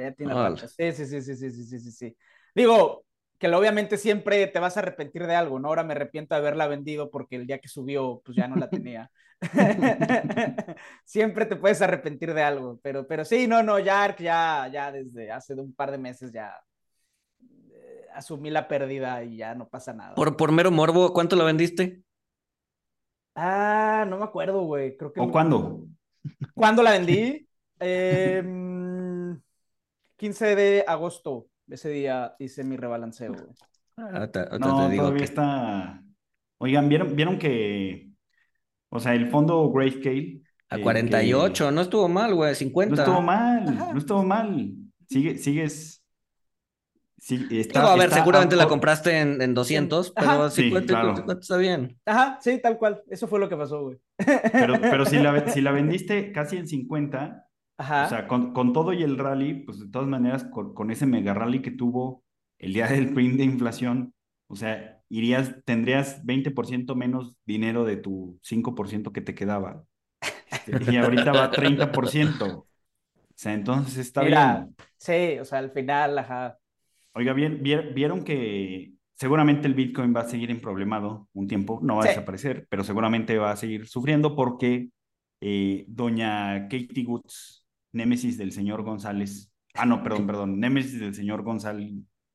[0.02, 0.66] Ya, tiene rato.
[0.68, 2.16] Sí, sí, sí, sí, sí, sí, sí, sí.
[2.54, 3.04] Digo,
[3.38, 5.68] que obviamente siempre te vas a arrepentir de algo, ¿no?
[5.68, 8.70] Ahora me arrepiento de haberla vendido porque el día que subió, pues ya no la
[8.70, 9.10] tenía.
[11.04, 14.92] siempre te puedes arrepentir de algo, pero, pero sí, no, no, ya ARC ya, ya
[14.92, 16.54] desde hace un par de meses ya
[18.14, 20.14] asumí la pérdida y ya no pasa nada.
[20.14, 22.02] Por, por mero morbo, ¿cuánto la vendiste?
[23.34, 24.96] Ah, no me acuerdo, güey.
[24.96, 25.20] Creo que.
[25.20, 25.86] ¿O cuándo?
[26.54, 27.48] ¿Cuándo la vendí?
[27.78, 27.80] 15
[30.20, 31.48] em, de agosto.
[31.68, 33.46] Ese día hice mi rebalanceo, güey.
[33.96, 36.02] Ah, no, todavía está.
[36.58, 38.10] Oigan, ¿vieron, vieron que.
[38.90, 40.42] O sea, el fondo Grayscale.
[40.68, 42.96] A 48, no estuvo mal, güey, 50.
[42.96, 44.72] No estuvo mal, no estuvo mal.
[45.06, 46.01] Sigue, sigues
[47.22, 51.96] Sí, a ver, seguramente la compraste en, en 200, pero 50, está bien.
[52.04, 53.00] Ajá, sí, tal cual.
[53.08, 53.98] Eso fue lo que pasó, güey.
[54.16, 57.46] Pero, pero si, la, si la vendiste casi en 50,
[57.78, 58.06] Ajá.
[58.06, 61.06] o sea, con, con, todo y el rally, pues de todas maneras, con, con, ese
[61.06, 62.24] mega rally que tuvo
[62.58, 64.14] el día del print de inflación,
[64.48, 69.84] o sea, irías, tendrías 20% menos dinero de tu 5% que te quedaba.
[70.66, 72.52] Este, y ahorita va a 30%.
[72.52, 72.66] O
[73.36, 74.74] sea, entonces está bien.
[74.98, 76.58] Sí, o sea, al final, ajá
[77.14, 82.04] Oiga, bien, vieron que seguramente el Bitcoin va a seguir emproblemado un tiempo, no va
[82.04, 84.88] a desaparecer, pero seguramente va a seguir sufriendo porque
[85.40, 91.42] eh, doña Katie Woods, némesis del señor González, ah, no, perdón, perdón, némesis del señor
[91.42, 91.92] González,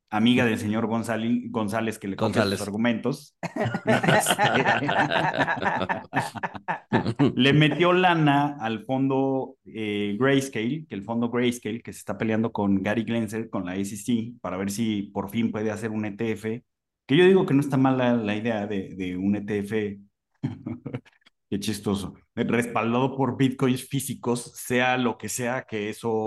[0.10, 3.36] amiga del señor González, González que le compra sus argumentos,
[7.36, 12.52] le metió lana al fondo eh, Grayscale, que el fondo Grayscale, que se está peleando
[12.52, 16.62] con Gary Glenser, con la SEC, para ver si por fin puede hacer un ETF,
[17.06, 19.98] que yo digo que no está mala la idea de, de un ETF
[21.50, 22.14] Qué chistoso.
[22.44, 26.26] Respaldado por bitcoins físicos, sea lo que sea que eso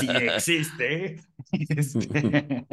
[0.00, 1.16] sí existe.
[1.50, 2.66] Este,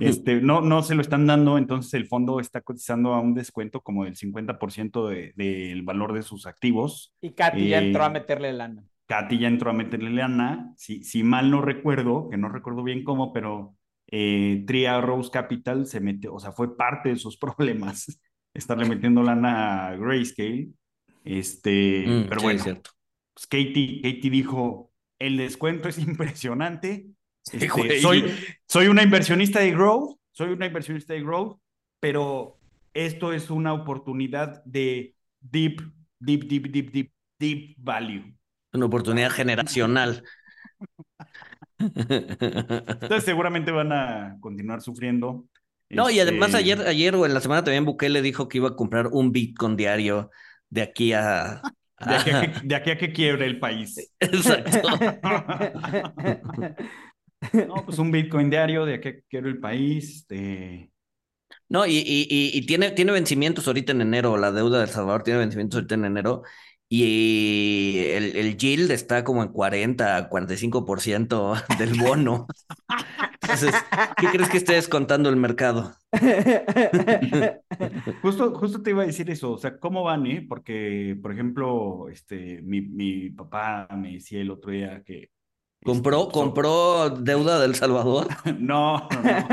[0.00, 3.80] este, no, no se lo están dando, entonces el fondo está cotizando a un descuento
[3.80, 7.14] como del 50% del de, valor de sus activos.
[7.22, 8.84] Y Katy ya entró a eh, meterle lana.
[9.06, 10.74] Katy ya entró a meterle lana.
[10.76, 13.76] Si, si mal no recuerdo, que no recuerdo bien cómo, pero
[14.08, 18.20] eh, Tria Rose Capital se metió, o sea, fue parte de sus problemas
[18.54, 20.70] estarle metiendo lana a Grayscale.
[21.24, 22.90] Este, mm, pero bueno, cierto.
[23.34, 27.06] Pues Katie, Katie dijo, el descuento es impresionante.
[27.52, 28.34] Este, soy,
[28.66, 31.58] soy una inversionista de growth, soy una inversionista de growth,
[31.98, 32.58] pero
[32.94, 35.80] esto es una oportunidad de deep,
[36.18, 38.34] deep, deep, deep, deep, deep value.
[38.72, 40.22] Una oportunidad generacional.
[41.78, 45.46] Entonces seguramente van a continuar sufriendo.
[45.88, 48.68] No, y además este, ayer, ayer o en la semana también Bukele dijo que iba
[48.68, 50.30] a comprar un Bitcoin diario
[50.70, 51.60] de aquí a...
[51.98, 54.10] De, aquí a que, de aquí a que quiebre el país.
[54.20, 54.88] Exacto.
[57.68, 60.26] no, pues un Bitcoin diario de aquí a que quiebre el país.
[61.68, 65.22] No, y, y, y, tiene, tiene vencimientos ahorita en enero, la deuda de El Salvador
[65.22, 66.42] tiene vencimientos ahorita en enero,
[66.88, 72.48] y el, el yield está como en 40, 45% del bono.
[73.52, 73.74] Entonces,
[74.16, 75.92] ¿qué crees que esté descontando el mercado?
[78.22, 80.44] justo, justo te iba a decir eso, o sea, ¿cómo van, eh?
[80.48, 85.30] Porque, por ejemplo, este, mi, mi papá me decía el otro día que...
[85.82, 88.28] ¿Compró, este, ¿compró deuda del Salvador?
[88.58, 89.48] no, no, no.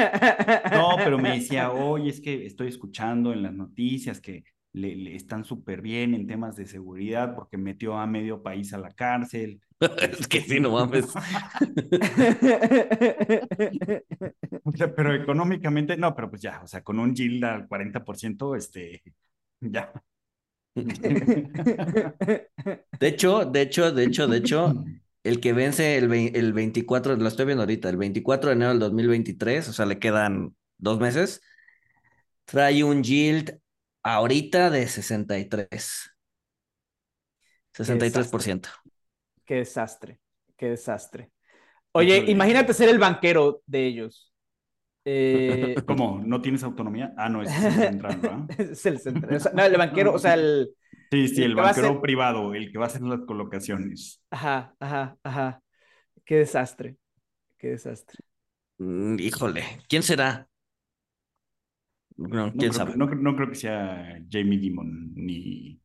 [0.72, 4.43] No, pero me decía, oye, es que estoy escuchando en las noticias que
[4.78, 8.91] le, están súper bien en temas de seguridad porque metió a medio país a la
[8.91, 9.59] cárcel.
[10.19, 11.07] es que sí, no mames.
[14.95, 19.01] pero económicamente, no, pero pues ya, o sea, con un yield al 40%, este,
[19.59, 19.91] ya.
[22.99, 24.86] De hecho, de hecho, de hecho, de hecho,
[25.23, 28.80] el que vence el, el 24, lo estoy viendo ahorita, el 24 de enero del
[28.80, 31.41] 2023, o sea, le quedan dos meses,
[32.45, 33.59] trae un yield
[34.16, 36.16] ahorita de 63.
[37.74, 38.70] 63%.
[39.45, 40.20] Qué desastre,
[40.55, 41.32] qué desastre.
[41.91, 44.34] Oye, imagínate ser el banquero de ellos.
[45.05, 45.76] Eh...
[45.88, 46.22] ¿Cómo?
[46.26, 47.14] ¿No tienes autonomía?
[47.18, 48.47] Ah, no, es el central, ¿no?
[48.58, 49.41] es el central.
[49.53, 50.70] no, el banquero, o sea, el.
[51.12, 54.22] Sí, sí, el, banquero privado, el que va a hacer las colocaciones.
[54.30, 55.62] Ajá, ajá, ajá.
[56.26, 56.97] Qué desastre.
[57.58, 58.20] Qué desastre.
[58.78, 60.47] Mm, híjole, ¿quién será?
[62.18, 62.95] No, ¿quién sabe?
[62.95, 65.80] no, creo que sea Jamie Dimon, ni.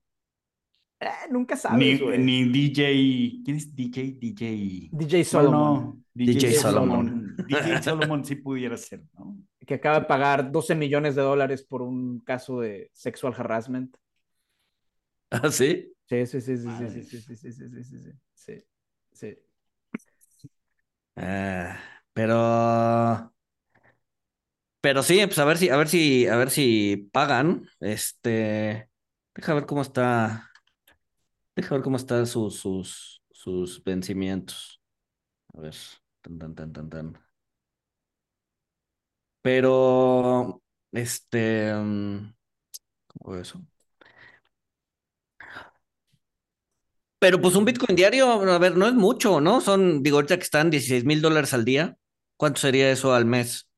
[0.98, 3.42] Eh, nunca sabes, ni, ni, DJ.
[3.44, 4.18] ¿Quién es DJ?
[4.18, 4.88] DJ.
[4.92, 6.04] DJ Solomon.
[6.14, 7.36] DJ, Solomon.
[7.46, 9.36] DJ Solomon sí pudiera ser, ¿no?
[9.66, 13.96] Que acaba de pagar 12 millones de dólares por un caso de sexual harassment.
[15.30, 15.92] ¿Ah, sí?
[16.06, 17.98] Sí, sí, sí, sí, sí, sí, sí, sí, sí, sí,
[18.34, 18.64] sí,
[19.12, 19.38] sí,
[20.34, 20.50] sí.
[22.12, 23.32] pero
[24.82, 27.68] pero sí, pues a ver si, a ver si, a ver si pagan.
[27.80, 28.90] Este,
[29.36, 30.50] deja ver cómo está,
[31.56, 34.80] deja ver cómo están sus, sus, sus vencimientos.
[35.54, 35.76] A ver,
[36.22, 37.18] tan, tan, tan, tan, tan.
[39.42, 40.62] Pero,
[40.92, 42.34] este, mm,
[43.08, 43.60] ¿cómo eso?
[47.18, 49.60] Pero pues un Bitcoin diario, a ver, no es mucho, ¿no?
[49.60, 51.96] Son, digo, ahorita que están 16 mil dólares al día.
[52.36, 53.68] ¿Cuánto sería eso al mes?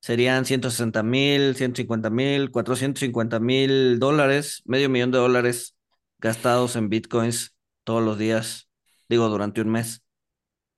[0.00, 5.76] Serían 160 mil, 150 mil, 450 mil dólares, medio millón de dólares
[6.18, 8.68] gastados en bitcoins todos los días,
[9.08, 10.02] digo, durante un mes.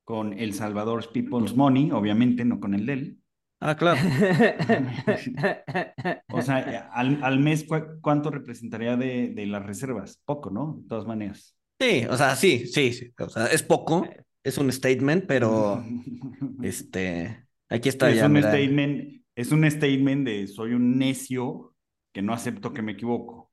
[0.04, 3.18] Con El Salvador's People's Money, obviamente, no con el de él.
[3.60, 4.00] Ah, claro.
[6.32, 7.66] o sea, al, mes,
[8.00, 10.18] ¿cuánto representaría de, de, las reservas?
[10.24, 10.78] Poco, ¿no?
[10.80, 11.54] De todas maneras.
[11.78, 13.12] Sí, o sea, sí, sí, sí.
[13.18, 14.08] O sea, es poco,
[14.42, 15.84] es un statement, pero
[16.62, 18.26] este, Aquí está es ya.
[18.26, 21.74] Un statement, es un statement de soy un necio
[22.12, 23.50] que no acepto que me equivoco.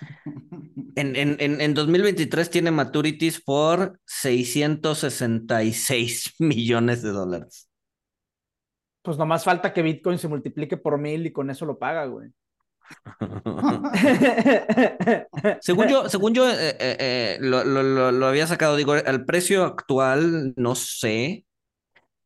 [0.98, 7.68] En, en, en, 2023 tiene maturities por 666 millones de dólares.
[9.02, 12.30] Pues nomás falta que Bitcoin se multiplique por mil y con eso lo paga, güey.
[15.60, 19.64] según yo, según yo eh, eh, eh, lo, lo, lo, había sacado, digo, al precio
[19.64, 21.44] actual, no sé,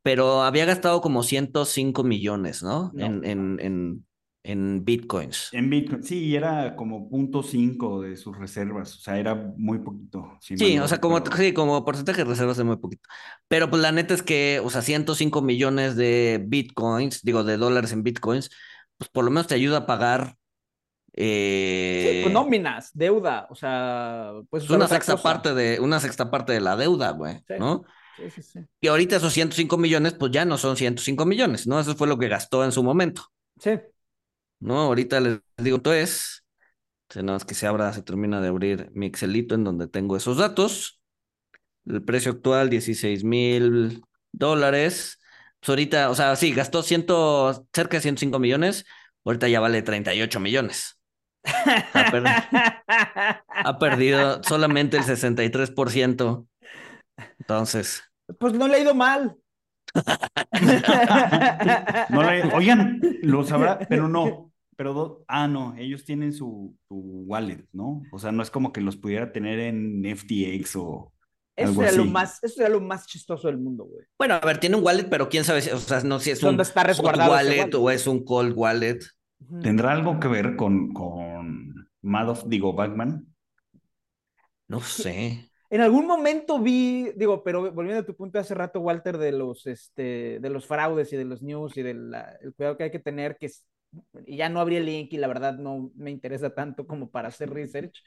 [0.02, 2.90] pero había gastado como 105 millones, ¿no?
[2.94, 3.04] No.
[3.04, 4.06] En, en, en,
[4.42, 5.50] en bitcoins.
[5.52, 10.38] En Bitcoin, sí, era como punto cinco de sus reservas, o sea, era muy poquito.
[10.40, 13.08] si Sí, o sea, como, sí, como porcentaje de reservas es muy poquito.
[13.48, 17.92] Pero pues la neta es que, o sea, 105 millones de bitcoins, digo, de dólares
[17.92, 18.50] en bitcoins,
[18.96, 20.36] pues por lo menos te ayuda a pagar
[21.12, 26.30] eh, Sí, pues nóminas, deuda, o sea, pues pues, una sexta parte de, una sexta
[26.30, 27.54] parte de la deuda, güey, Sí.
[27.58, 27.82] ¿no?
[28.42, 28.60] Sí.
[28.80, 31.80] Y ahorita esos 105 millones, pues ya no son 105 millones, ¿no?
[31.80, 33.26] Eso fue lo que gastó en su momento,
[33.58, 33.72] Sí.
[34.60, 34.78] ¿no?
[34.80, 36.44] Ahorita les digo, entonces,
[37.10, 40.16] si no es que se abra, se termina de abrir mi Excelito en donde tengo
[40.16, 41.00] esos datos.
[41.86, 44.02] El precio actual, 16 mil
[44.32, 45.18] dólares.
[45.60, 48.84] Pues ahorita, o sea, sí, gastó ciento, cerca de 105 millones,
[49.24, 50.98] ahorita ya vale 38 millones.
[51.94, 52.24] Ha, per-
[53.48, 56.46] ha perdido solamente el 63%.
[57.38, 58.02] Entonces,
[58.38, 59.36] Pues no le ha ido mal.
[62.10, 64.52] No le- oigan, lo sabrá, pero no.
[64.76, 66.94] Pero, do- ah, no, ellos tienen su, su
[67.26, 68.02] wallet, ¿no?
[68.12, 71.12] O sea, no es como que los pudiera tener en FTX o
[71.54, 74.06] Eso algo era lo más, eso era lo más chistoso del mundo, güey.
[74.16, 76.40] bueno, a ver, tiene un wallet, pero quién sabe si, o sea, no si es
[76.40, 77.74] ¿Dónde un está resguardado wallet wallet?
[77.74, 79.00] o es un cold wallet.
[79.62, 83.26] ¿Tendrá algo que ver con, con Madoff, digo, Batman?
[84.68, 85.49] No sé.
[85.70, 89.30] En algún momento vi, digo, pero volviendo a tu punto de hace rato, Walter, de
[89.30, 92.12] los, este, de los fraudes y de los news y del
[92.42, 93.64] el cuidado que hay que tener, que es-
[94.26, 97.28] y ya no abrí el link y la verdad no me interesa tanto como para
[97.28, 98.02] hacer research,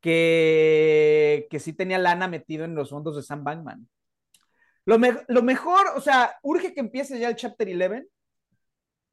[0.00, 3.88] que, que sí tenía lana metido en los fondos de Sam Bankman.
[4.86, 8.06] Lo, me- lo mejor, o sea, urge que empiece ya el Chapter 11.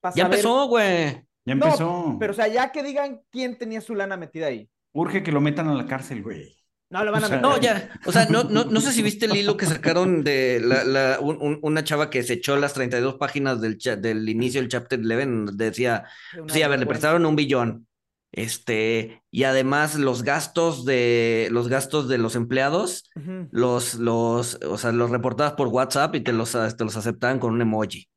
[0.01, 1.13] para Ya saber- empezó, güey.
[1.45, 2.17] Ya No, empezó.
[2.19, 4.69] Pero, o sea, ya que digan quién tenía su lana metida ahí.
[4.93, 6.55] Urge que lo metan a la cárcel, güey.
[6.91, 7.41] No lo van a meter.
[7.41, 10.59] No, ya, o sea, no, no, no sé si viste el hilo que sacaron de
[10.61, 14.27] la, la- un- un- una chava que se echó las 32 páginas del, cha- del
[14.27, 15.15] inicio del chapter 11,
[15.45, 16.03] donde decía,
[16.37, 17.87] Una sí, a ver, le prestaron un billón,
[18.33, 23.09] este, y además los gastos de, los gastos de los empleados,
[23.51, 27.53] los, los, o sea, los reportabas por WhatsApp y te los, te los aceptaban con
[27.53, 28.09] un emoji,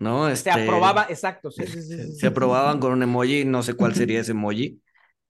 [0.00, 0.26] ¿no?
[0.26, 1.50] Se Este, aprobaba, exacto.
[1.50, 2.18] Sí, sí, sí, sí, sí.
[2.18, 4.80] Se aprobaban con un emoji, no sé cuál sería ese emoji.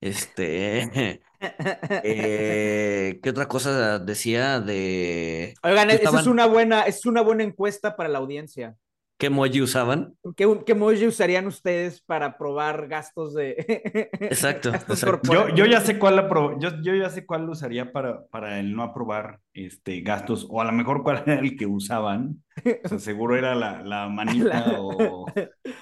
[0.01, 7.07] Este, eh, ¿qué otra cosa decía de Oigan, ¿Qué esa es estaban- una buena, es
[7.07, 8.77] una buena encuesta para la audiencia.
[9.19, 10.15] qué emoji usaban?
[10.37, 13.55] ¿Qué, qué emoji usarían ustedes para aprobar gastos de
[14.21, 15.33] Exacto, gastos exacto.
[15.33, 18.75] Yo, yo ya sé cuál apro- yo, yo ya sé cuál usaría para, para el
[18.77, 22.43] no aprobar este, gastos, o a lo mejor cuál era el que usaban.
[22.85, 25.27] O sea, seguro era la, la manita La- o,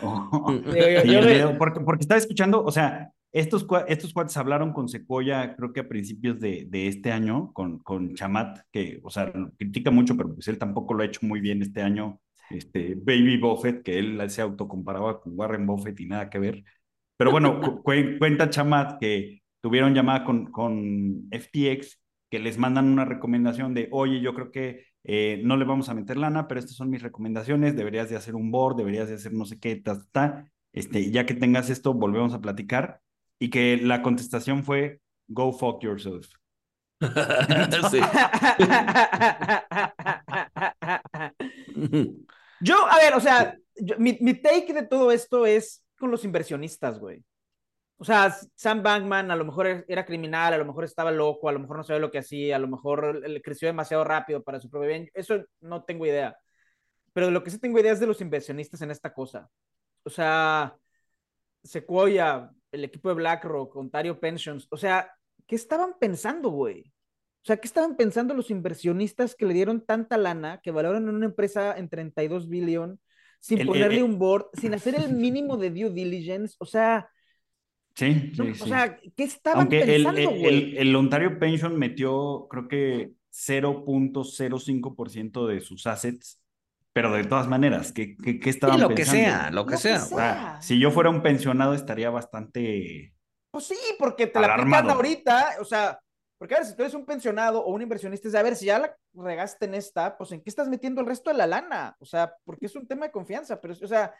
[0.03, 0.53] o-.
[0.65, 3.11] Yo- y el dedo, porque, porque estaba escuchando, o sea,
[3.41, 7.79] estos, estos cuates hablaron con Sequoia, creo que a principios de, de este año, con,
[7.81, 11.41] con Chamat, que, o sea, critica mucho, pero pues él tampoco lo ha hecho muy
[11.41, 12.21] bien este año.
[12.51, 16.65] Este, Baby Buffett, que él se autocomparaba con Warren Buffett y nada que ver.
[17.17, 22.87] Pero bueno, cu- cuen- cuenta Chamat que tuvieron llamada con, con FTX, que les mandan
[22.89, 26.61] una recomendación de, oye, yo creo que eh, no le vamos a meter lana, pero
[26.61, 29.77] estas son mis recomendaciones, deberías de hacer un board, deberías de hacer no sé qué,
[29.77, 30.53] ta, ta, ta.
[30.73, 33.01] Este, ya que tengas esto, volvemos a platicar.
[33.39, 36.27] Y que la contestación fue, go fuck yourself.
[37.91, 38.01] Sí.
[42.61, 46.25] Yo, a ver, o sea, yo- mi, mi take de todo esto es con los
[46.25, 47.25] inversionistas, güey.
[47.99, 51.49] O sea, Sam Bankman a lo mejor er, era criminal, a lo mejor estaba loco,
[51.49, 54.43] a lo mejor no sabía lo que hacía, a lo mejor le creció demasiado rápido
[54.43, 55.11] para su propio bien.
[55.15, 56.37] Eso no tengo idea.
[57.13, 59.49] Pero de lo que sí tengo idea es de los inversionistas en esta cosa.
[60.05, 60.77] O sea,
[61.65, 64.67] Sequoia, el equipo de BlackRock, Ontario Pensions.
[64.71, 65.11] O sea,
[65.47, 66.93] ¿qué estaban pensando, güey?
[67.43, 71.27] O sea, ¿qué estaban pensando los inversionistas que le dieron tanta lana, que valoran una
[71.27, 73.01] empresa en 32 billion,
[73.41, 76.57] sin El- ponerle el- un board, sin hacer el mínimo de due diligence?
[76.61, 77.09] O sea,
[77.95, 82.69] Sí, no, sí, o sea, ¿qué estaban Aunque pensando, el, el Ontario Pension metió, creo
[82.69, 86.43] que 0.05% de sus assets,
[86.97, 89.77] pero de todas maneras, ¿qué, qué, qué Y estaban lo que sea, lo que Lo
[89.77, 89.99] que sea.
[89.99, 90.07] sea.
[90.07, 93.13] O sea, si yo fuera un pensionado estaría bastante...
[93.51, 94.93] Pues sí, porque te la Alarmado.
[94.93, 96.01] ahorita, o sea,
[96.39, 98.57] porque a ver, si tú eres un pensionado o un inversionista, es de, a ver,
[98.57, 101.47] si ya la regaste en esta, pues ¿en qué estás metiendo el resto de la
[101.47, 101.95] lana?
[102.01, 104.15] O sea, porque es un tema de confianza, pero, o sea,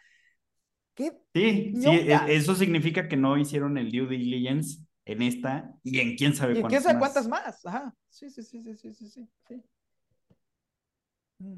[0.93, 1.17] ¿qué?
[1.33, 6.15] Sí, sí, e- eso significa que no hicieron el due diligence en esta y en
[6.15, 7.01] quién sabe ¿Y cuántas quién sabe más.
[7.01, 7.65] cuántas más?
[7.65, 9.27] Ajá, sí, sí, sí, sí, sí, sí, sí.
[9.47, 9.63] sí.
[11.41, 11.57] Mm.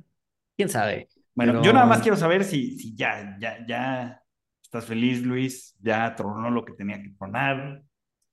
[0.60, 1.08] ¿Quién sabe?
[1.36, 4.22] Bueno, Pero- yo nada más quiero saber si, si ya, ya, ya
[4.62, 7.82] estás feliz, Luis, ya tronó lo que tenía que tronar.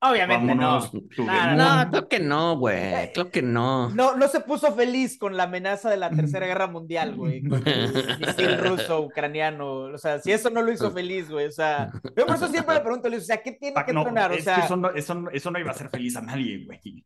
[0.00, 0.80] Obviamente no.
[1.16, 3.12] No, creo que no, güey.
[3.14, 3.88] Creo que no.
[3.90, 7.42] No, no se puso feliz con la amenaza de la Tercera Guerra Mundial, güey.
[7.42, 9.84] Con el misil ruso, ucraniano.
[9.84, 11.46] O sea, si eso no lo hizo feliz, güey.
[11.46, 14.32] O sea, yo por eso siempre le pregunto, Luis, o sea, ¿qué tiene que tronar?
[14.32, 17.04] O sea, eso, no, eso, no, iba a hacer feliz a nadie, güey.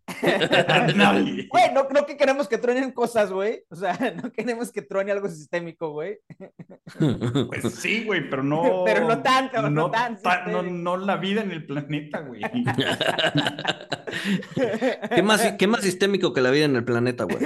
[0.67, 1.47] a nadie.
[1.49, 3.63] Güey, no, no que queremos que truenen cosas, güey.
[3.71, 6.19] O sea, no queremos que truene algo sistémico, güey.
[6.99, 8.83] Pues sí, güey, pero no.
[8.85, 10.29] Pero no tanto, no, no tanto.
[10.49, 12.43] no, no la vida en el planeta, güey.
[15.15, 17.39] ¿Qué, más, ¿Qué más sistémico que la vida en el planeta, güey?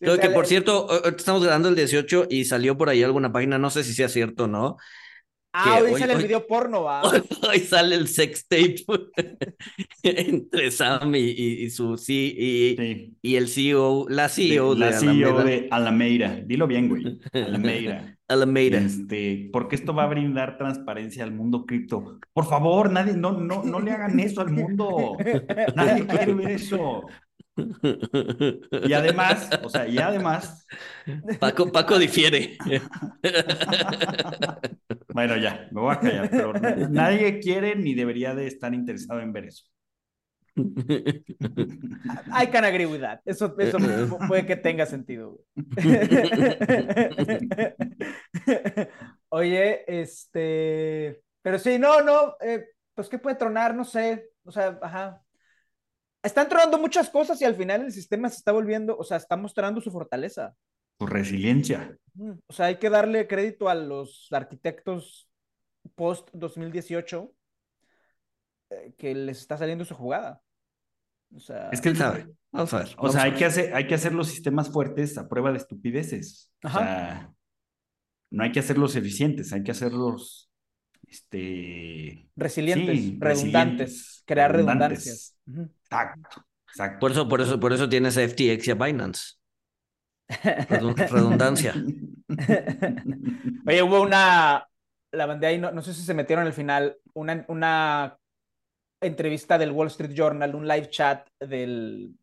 [0.00, 3.70] Creo que, por cierto, estamos grabando el 18 y salió por ahí alguna página, no
[3.70, 4.76] sé si sea cierto o no,
[5.54, 7.02] Ah, hoy, sale el video porno, va.
[7.48, 8.76] Hoy, sale el sex tape
[10.02, 15.68] entre Sam y, su sí, y, y, el CEO, la CEO de, la CEO de
[15.70, 16.40] Alameira.
[16.46, 17.20] Dilo bien, güey.
[17.34, 18.16] Alameira.
[18.28, 18.78] Alameira.
[18.78, 22.18] Este, porque esto va a brindar transparencia al mundo cripto.
[22.32, 25.18] Por favor, nadie, no, no, no le hagan eso al mundo.
[25.76, 27.02] Nadie quiere ver eso.
[28.84, 30.66] Y además, o sea, y además.
[31.38, 32.56] Paco, Paco difiere.
[35.08, 36.54] Bueno, ya, me voy a callar, pero
[36.88, 39.64] nadie quiere ni debería de estar interesado en ver eso.
[40.56, 43.20] I can agree with that.
[43.26, 43.78] Eso, eso
[44.26, 45.38] puede que tenga sentido.
[49.28, 51.22] Oye, este.
[51.42, 52.36] Pero sí, no, no.
[52.40, 53.74] Eh, pues, ¿qué puede tronar?
[53.74, 54.30] No sé.
[54.44, 55.22] O sea, ajá
[56.22, 59.36] están tronando muchas cosas y al final el sistema se está volviendo, o sea, está
[59.36, 60.54] mostrando su fortaleza.
[60.98, 61.96] Su resiliencia.
[62.46, 65.28] O sea, hay que darle crédito a los arquitectos
[65.94, 67.32] post 2018
[68.70, 70.42] eh, que les está saliendo su jugada.
[71.34, 72.28] O sea, es que él sabe.
[72.52, 72.94] Vamos a ver.
[72.98, 76.52] o sea, hay que, hacer, hay que hacer los sistemas fuertes a prueba de estupideces.
[76.62, 77.32] O sea,
[78.30, 80.50] no hay que hacerlos eficientes, hay que hacerlos
[81.06, 85.31] este resilientes, redundantes, crear redundancias.
[85.46, 89.34] Exacto, Por eso, por eso, por eso tienes a FTX y a Binance.
[91.10, 91.74] Redundancia.
[93.66, 94.66] Oye, hubo una,
[95.10, 98.18] la mandé ahí, no, sé si se metieron al final, una, una
[99.00, 102.14] entrevista del Wall Street Journal, un live chat del,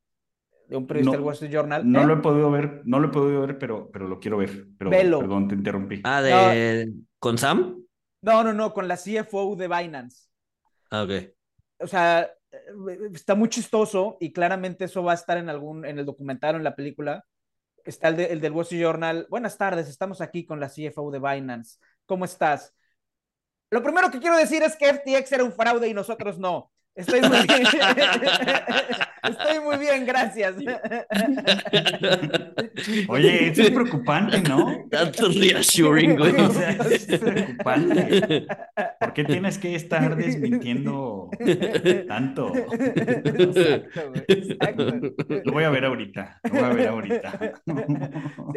[0.67, 1.89] de un periodista del Wall Street Journal.
[1.89, 4.67] No lo he podido ver, no lo he podido ver, pero, pero lo quiero ver.
[4.77, 6.01] Pero, Perdón, te interrumpí.
[6.03, 7.83] Ah, de ¿con Sam?
[8.21, 10.27] No, no, no, con la CFO de Binance.
[10.89, 11.11] Ah, ok.
[11.79, 12.29] O sea,
[13.13, 16.57] está muy chistoso y claramente eso va a estar en algún, en el documental o
[16.57, 17.25] en la película.
[17.85, 19.27] Está el, de, el del Wall Street Journal.
[19.29, 21.79] Buenas tardes, estamos aquí con la CFO de Binance.
[22.05, 22.73] ¿Cómo estás?
[23.69, 26.71] Lo primero que quiero decir es que FTX era un fraude y nosotros no.
[26.99, 27.63] Estoy muy bien.
[29.23, 30.55] Estoy muy bien, gracias.
[33.07, 34.85] Oye, eso es preocupante, ¿no?
[34.89, 36.33] Tanto reassuring, güey.
[36.91, 38.47] es preocupante.
[38.99, 41.29] ¿Por qué tienes que estar desmintiendo
[42.07, 42.53] tanto?
[42.55, 44.25] Exacto, güey.
[44.27, 44.85] Exacto.
[45.45, 46.41] Lo voy a ver ahorita.
[46.43, 47.39] Lo voy a ver ahorita.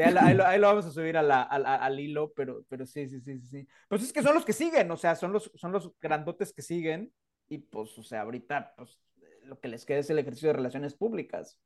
[0.05, 3.21] ahí, lo, ahí, lo, vamos a subir a la, al hilo, pero, pero sí, sí,
[3.21, 3.69] sí, sí.
[3.89, 6.63] Pues es que son los que siguen, o sea, son los, son los grandotes que
[6.63, 7.13] siguen
[7.49, 8.99] y pues, o sea, ahorita, pues,
[9.45, 11.61] lo que les queda es el ejercicio de relaciones públicas.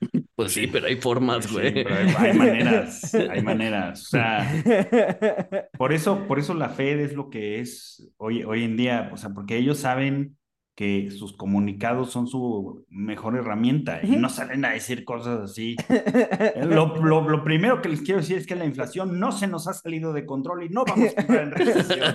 [0.34, 1.84] Pues sí, pero hay formas, güey.
[1.86, 4.06] hay, maneras, hay maneras.
[4.06, 8.74] O sea, por eso, por eso la Fed es lo que es hoy, hoy en
[8.74, 10.38] día, o sea, porque ellos saben
[10.80, 15.76] que sus comunicados son su mejor herramienta y no salen a decir cosas así.
[16.56, 19.74] lo, lo, primero que les quiero decir es que la inflación no se nos ha
[19.74, 22.14] salido de control y no vamos a entrar en recesión.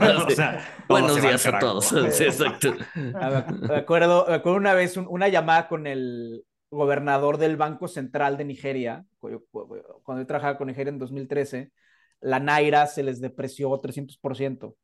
[0.26, 1.88] o sea, Buenos días a todos.
[1.88, 2.72] Sí, exacto.
[3.16, 8.38] Ah, me acuerdo, me acuerdo una vez una llamada con el gobernador del Banco Central
[8.38, 11.70] de Nigeria, cuando yo trabajaba con Nigeria en 2013,
[12.22, 14.74] la Naira se les depreció 300%.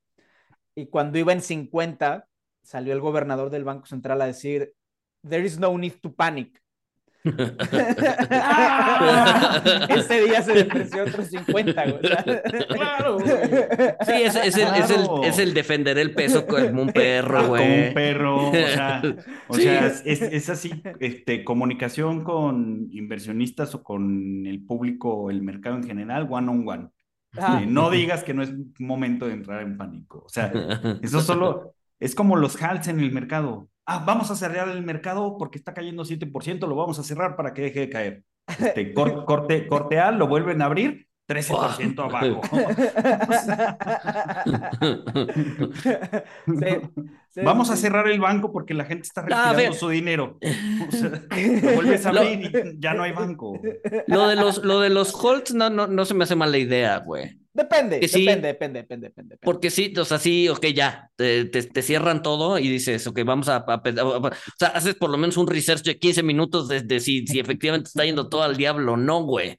[0.75, 2.29] Y cuando iba en 50,
[2.67, 4.75] salió el gobernador del Banco Central a decir,
[5.27, 6.61] there is no need to panic.
[9.89, 11.85] Ese día se depreció otros 50,
[12.69, 17.39] Claro, Sí, es, es, el, es, el, es, el, defender el peso como un perro,
[17.39, 17.65] ah, güey.
[17.65, 19.03] Como un perro, o sea,
[19.49, 25.75] o sea es, es, así, este, comunicación con inversionistas o con el público, el mercado
[25.77, 26.91] en general, one on one.
[27.67, 30.23] no digas que no es momento de entrar en pánico.
[30.25, 30.53] O sea,
[31.03, 33.69] eso solo, es como los halts en el mercado.
[33.87, 37.55] Ah, vamos a cerrar el mercado porque está cayendo 7%, lo vamos a cerrar para
[37.55, 38.25] que deje de caer.
[38.47, 42.41] Este, corte, corte A, lo vuelven a abrir, 13% abajo.
[47.43, 50.39] Vamos a cerrar el banco porque la gente está retirando su dinero.
[50.41, 53.61] lo vuelves a abrir y ya no hay banco.
[54.07, 56.99] Lo de los, lo de los holds no, no, no se me hace mala idea,
[56.99, 57.39] güey.
[57.57, 62.21] Depende, depende, depende, depende, depende, Porque sí, o sea, sí, ok, ya, te, te, cierran
[62.23, 65.99] todo y dices, ok, vamos a, O sea, haces por lo menos un research de
[65.99, 69.57] 15 minutos de, si, si efectivamente está yendo todo al diablo no, güey.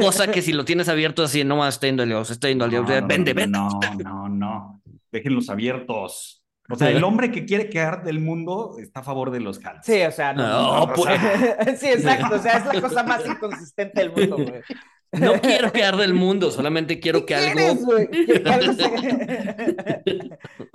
[0.00, 2.64] Cosa que si lo tienes abierto así, no más está yendo al diablo, está yendo
[2.64, 3.00] al diablo.
[3.00, 3.58] No, vende, vende.
[3.58, 3.68] No,
[4.02, 4.82] no, no.
[5.12, 6.42] Déjenlos abiertos.
[6.70, 9.84] O sea, el hombre que quiere quedar del mundo está a favor de los Hals.
[9.84, 10.90] Sí, o sea, no.
[10.96, 11.20] pues...
[11.80, 12.36] sí, exacto.
[12.36, 14.62] O sea, es la cosa más inconsistente del mundo, güey.
[15.12, 17.60] No quiero quedar del mundo, solamente quiero que algo.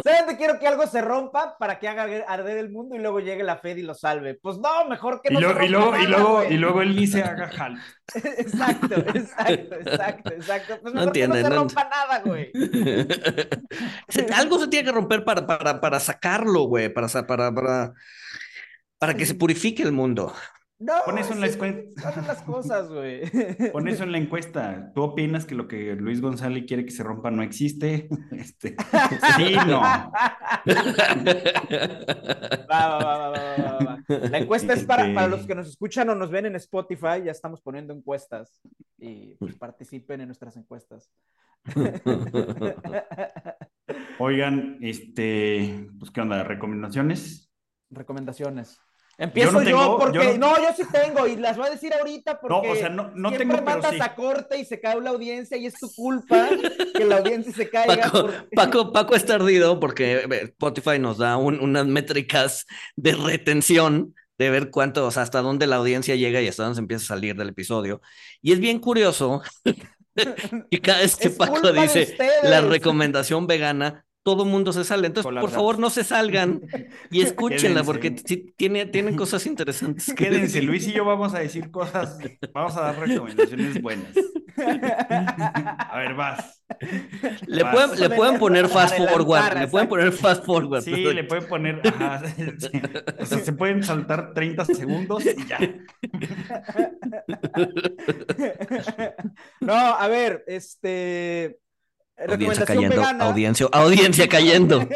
[0.04, 3.44] solamente quiero que algo se rompa para que haga arder el mundo y luego llegue
[3.44, 4.36] la Fed y lo salve.
[4.36, 5.40] Pues no, mejor que no.
[5.40, 7.78] Y, luego, y, luego, y, luego, y luego él dice haga jal.
[8.16, 10.80] exacto, exacto, exacto, exacto.
[10.82, 12.52] Pues no entiende, que no se rompa nada, güey.
[14.36, 17.94] algo se tiene que romper para, para, para sacarlo, güey, para, para, para,
[18.98, 20.34] para que se purifique el mundo.
[20.82, 22.22] No, Pon eso en la encuesta.
[22.26, 23.22] las cosas, güey.
[23.72, 24.92] Pon eso en la encuesta.
[24.96, 28.10] ¿Tú opinas que lo que Luis González quiere que se rompa no existe?
[28.32, 28.76] Este,
[29.38, 29.82] sí, no.
[29.82, 30.18] Va,
[32.70, 36.48] va, va, va, La encuesta es para, para los que nos escuchan o nos ven
[36.48, 37.22] en Spotify.
[37.24, 38.60] Ya estamos poniendo encuestas
[38.98, 41.12] y pues, participen en nuestras encuestas.
[44.18, 46.44] Oigan, este, pues, ¿qué onda?
[46.44, 47.52] ¿Recomendaciones?
[47.92, 48.82] Recomendaciones.
[49.18, 50.58] Empiezo yo, porque no...
[50.58, 53.30] yo sí tengo y las voy a decir ahorita porque no, o sea, no, no
[53.30, 56.50] siempre tengo, mandas a corte y se cae la audiencia y es tu culpa
[56.96, 58.04] que la audiencia se caiga.
[58.04, 64.72] Paco, Paco, Paco está ardido porque Spotify nos da unas métricas de retención de ver
[64.72, 67.36] cuánto, o sea, hasta dónde la audiencia llega y hasta dónde se empieza a salir
[67.36, 68.02] del episodio.
[68.42, 69.44] Y es bien curioso
[70.72, 75.08] que cada vez que Paco dice la recomendación vegana, todo mundo se sale.
[75.08, 76.62] Entonces, por favor, no se salgan
[77.10, 80.14] y escúchenla porque tiene, tienen cosas interesantes.
[80.14, 82.18] Quédense, Luis y yo vamos a decir cosas,
[82.54, 84.14] vamos a dar recomendaciones buenas.
[84.58, 86.64] A ver, vas.
[87.48, 90.82] Le, Pueden, le pueden poner fast forward, le pueden poner fast forward.
[90.84, 91.82] Sí, le pueden poner,
[93.20, 95.60] o sea, se pueden saltar 30 segundos y ya.
[99.60, 101.60] No, a ver, este
[102.28, 104.88] Audiencia cayendo, audiencia, audiencia cayendo.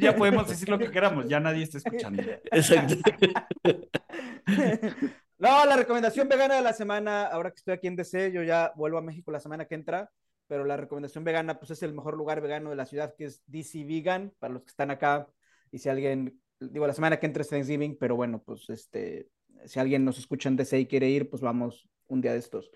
[0.00, 2.22] ya podemos decir lo que queramos, ya nadie está escuchando.
[2.50, 2.96] Exacto.
[5.38, 8.72] No, la recomendación vegana de la semana, ahora que estoy aquí en DC, yo ya
[8.74, 10.10] vuelvo a México la semana que entra,
[10.46, 13.42] pero la recomendación vegana, pues es el mejor lugar vegano de la ciudad, que es
[13.46, 15.28] DC Vegan, para los que están acá,
[15.70, 19.28] y si alguien, digo, la semana que entra es Thanksgiving, pero bueno, pues este,
[19.66, 22.70] si alguien nos escucha en DC y quiere ir, pues vamos un día de estos.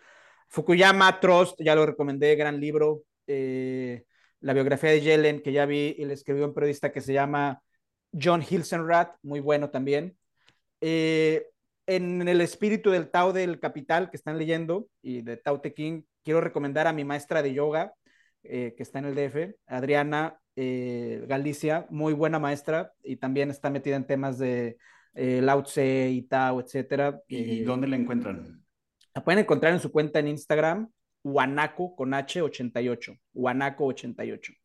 [0.50, 3.04] Fukuyama Trust, ya lo recomendé, gran libro.
[3.28, 4.04] Eh,
[4.40, 7.62] la biografía de Yellen, que ya vi y le escribió un periodista que se llama
[8.12, 10.16] John Hilsenrath, muy bueno también.
[10.80, 11.46] Eh,
[11.86, 16.02] en el espíritu del Tao del Capital que están leyendo y de Tao Te King,
[16.24, 17.94] quiero recomendar a mi maestra de yoga,
[18.42, 23.96] eh, que está en el DF, Adriana Galicia, muy buena maestra y también está metida
[23.96, 24.76] en temas de
[25.14, 27.22] Lao Tse y Tao, etcétera.
[27.28, 28.59] ¿Y dónde la encuentran?
[29.14, 30.90] La pueden encontrar en su cuenta en Instagram,
[31.24, 34.56] Wanaco con H88, Wanaco88.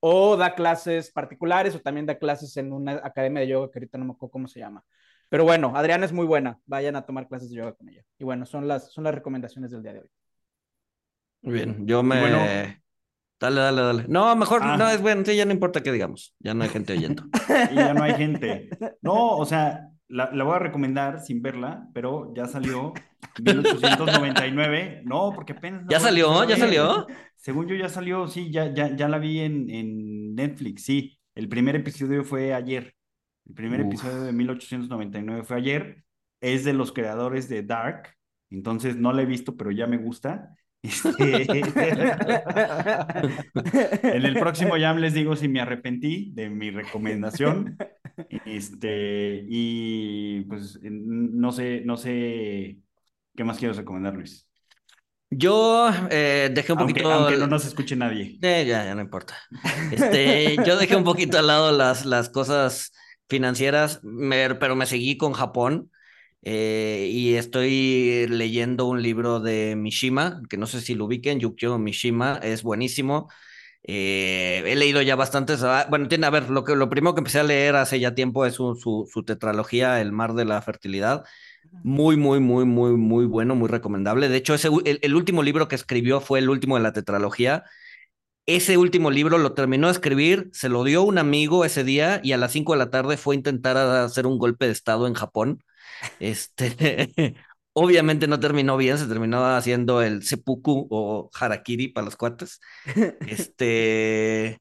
[0.00, 3.98] O da clases particulares o también da clases en una academia de yoga que ahorita
[3.98, 4.84] no me acuerdo cómo se llama.
[5.28, 6.58] Pero bueno, Adriana es muy buena.
[6.66, 8.02] Vayan a tomar clases de yoga con ella.
[8.18, 10.10] Y bueno, son las, son las recomendaciones del día de hoy.
[11.42, 12.82] Muy bien, yo me.
[13.40, 14.04] Dale, dale, dale.
[14.06, 14.94] No, mejor no ah.
[14.94, 16.36] es bueno, sí, ya no importa qué digamos.
[16.38, 17.24] Ya no hay gente oyendo.
[17.72, 18.68] y ya no hay gente.
[19.00, 22.92] No, o sea, la, voy a recomendar sin verla, pero ya salió
[23.42, 25.02] 1899.
[25.04, 25.84] No, porque apenas.
[25.88, 26.44] ¿Ya salió?
[26.44, 27.06] ¿Ya salió?
[27.36, 31.18] Según yo ya salió, sí, ya, ya, ya la vi en, en Netflix, sí.
[31.34, 32.94] El primer episodio fue ayer.
[33.46, 36.04] El primer episodio de 1899 fue ayer.
[36.40, 38.14] Es de los creadores de Dark.
[38.50, 40.54] Entonces no la he visto, pero ya me gusta.
[40.84, 41.60] Este,
[44.02, 47.78] en el próximo ya les digo si me arrepentí de mi recomendación.
[48.44, 52.78] Este, y pues no sé, no sé
[53.36, 54.46] qué más quiero recomendar, Luis.
[55.30, 57.10] Yo eh, dejé un poquito.
[57.10, 58.38] Aunque no nos escuche nadie.
[58.42, 59.36] Eh, ya, ya no importa.
[59.90, 62.92] Este, yo dejé un poquito al lado las, las cosas
[63.28, 64.00] financieras,
[64.60, 65.90] pero me seguí con Japón.
[66.44, 71.78] Eh, y estoy leyendo un libro de Mishima, que no sé si lo ubiquen, Yukio
[71.78, 73.28] Mishima, es buenísimo.
[73.84, 75.62] Eh, he leído ya bastantes.
[75.62, 78.14] Ah, bueno, tiene, a ver, lo, que, lo primero que empecé a leer hace ya
[78.14, 81.24] tiempo es su, su, tetralogía, El mar de la fertilidad.
[81.82, 84.28] Muy, muy, muy, muy, muy bueno, muy recomendable.
[84.28, 87.64] De hecho, ese, el, último libro que escribió fue el último de la tetralogía.
[88.46, 92.32] Ese último libro lo terminó de escribir, se lo dio un amigo ese día y
[92.32, 95.14] a las 5 de la tarde fue a intentar hacer un golpe de estado en
[95.14, 95.62] Japón.
[96.18, 97.06] Este,
[97.74, 102.60] Obviamente no terminó bien, se terminó haciendo el seppuku o harakiri para los cuates.
[103.26, 104.58] este,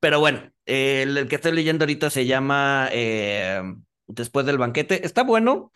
[0.00, 3.62] pero bueno, el, que estoy leyendo ahorita se llama eh,
[4.06, 5.04] Después del banquete.
[5.06, 5.72] Está bueno.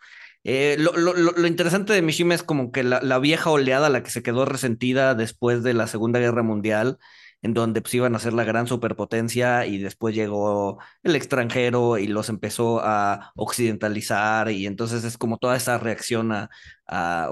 [0.49, 4.05] Eh, lo, lo, lo, interesante de Mishima es como que la, la, vieja oleada, la
[4.05, 6.99] que se quedó resentida después de la Segunda Guerra Mundial,
[7.43, 12.07] en donde pues, iban a ser la gran superpotencia y después llegó el extranjero y
[12.07, 16.49] los empezó a occidentalizar y entonces es como toda esa reacción a,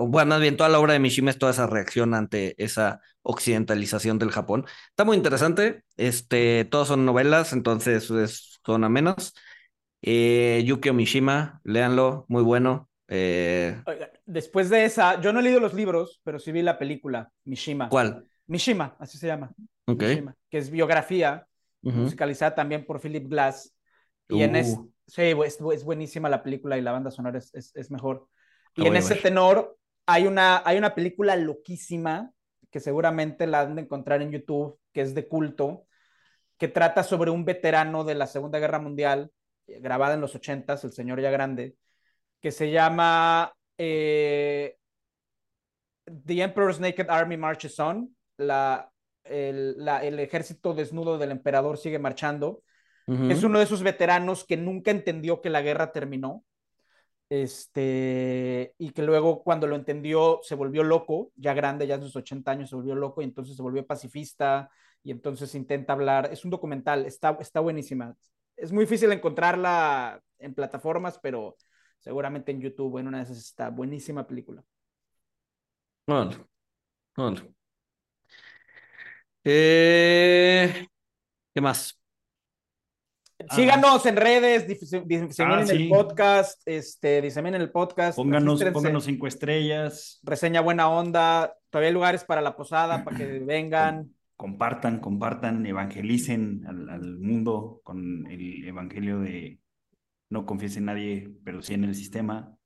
[0.01, 4.19] bueno, más bien toda la obra de Mishima es toda esa reacción ante esa occidentalización
[4.19, 4.67] del Japón.
[4.91, 9.35] Está muy interesante, este, todas son novelas, entonces es, son amenas.
[10.03, 12.89] Eh, Yukio Mishima, léanlo, muy bueno.
[13.09, 13.83] Eh...
[14.27, 17.89] Después de esa, yo no he leído los libros, pero sí vi la película, Mishima.
[17.89, 18.27] ¿Cuál?
[18.47, 19.53] Mishima, así se llama.
[19.87, 20.03] Ok.
[20.03, 21.47] Mishima, que es biografía,
[21.83, 21.95] uh -huh.
[21.95, 23.75] musicalizada también por Philip Glass.
[24.29, 24.43] Y Uh.
[24.43, 27.91] en es, sí, es, es, buenísima la película y la banda sonora es, es, es
[27.91, 28.27] mejor.
[28.75, 29.77] Y en ese tenor
[30.07, 32.31] hay una, hay una película loquísima
[32.71, 35.87] que seguramente la han de encontrar en YouTube, que es de culto,
[36.59, 39.31] que trata sobre un veterano de la Segunda Guerra Mundial,
[39.67, 41.77] eh, grabada en los ochentas, el señor ya grande,
[42.45, 44.77] que se llama eh,
[46.27, 48.93] The Emperor's Naked Army Marches On, la,
[49.25, 52.63] el, la, el, ejército desnudo del emperador sigue marchando.
[53.07, 53.33] Uh -huh.
[53.33, 56.45] Es uno de esos veteranos que nunca entendió que la guerra terminó.
[57.31, 62.15] Este, y que luego cuando lo entendió se volvió loco, ya grande, ya en sus
[62.15, 64.69] 80 años se volvió loco y entonces se volvió pacifista
[65.03, 66.29] y entonces intenta hablar.
[66.31, 68.15] Es un documental, está, está buenísima.
[68.55, 71.57] Es muy difícil encontrarla en plataformas, pero
[72.05, 74.63] seguramente en YouTube, en una de esas está buenísima película.
[76.07, 76.37] Vale.
[77.17, 77.55] Vale.
[79.43, 80.87] Eh,
[81.55, 81.99] ¿Qué más?
[83.51, 85.85] Síganos en redes, diseminen ah, sí.
[85.85, 88.17] el podcast, este, diseminen el podcast.
[88.17, 90.21] Pónganos, pónganos cinco estrellas.
[90.23, 91.57] Reseña buena onda.
[91.71, 94.15] Todavía hay lugares para la posada, para que vengan.
[94.37, 99.59] Compartan, compartan, evangelicen al, al, mundo con el evangelio de
[100.31, 102.57] no confíes en nadie, pero sí en el sistema.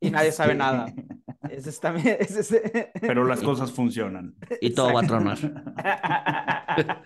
[0.00, 0.86] Y nadie sabe nada.
[1.50, 2.62] Ese es también, ese es...
[3.00, 4.34] Pero las cosas funcionan.
[4.60, 5.38] Y todo va a tronar.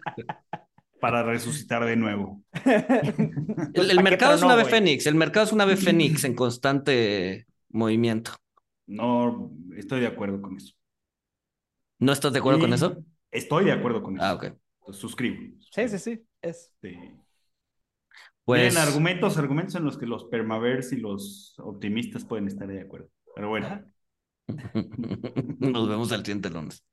[1.01, 2.43] para resucitar de nuevo.
[3.75, 7.47] el, el mercado es una ave fénix, el mercado es una ave fénix en constante
[7.69, 8.33] movimiento.
[8.87, 10.75] No, estoy de acuerdo con eso.
[11.99, 13.05] ¿No estás de acuerdo y con eso?
[13.31, 14.25] Estoy de acuerdo con eso.
[14.25, 14.45] Ah, ok.
[14.45, 15.37] Entonces, suscribo.
[15.71, 16.27] Sí, sí, sí.
[16.43, 16.73] Es.
[16.83, 16.97] Sí.
[18.51, 18.75] Pues...
[18.75, 23.09] Miren, argumentos, argumentos en los que los permavers y los optimistas pueden estar de acuerdo.
[23.37, 23.85] Pero bueno.
[25.61, 26.85] Nos vemos el siguiente lunes.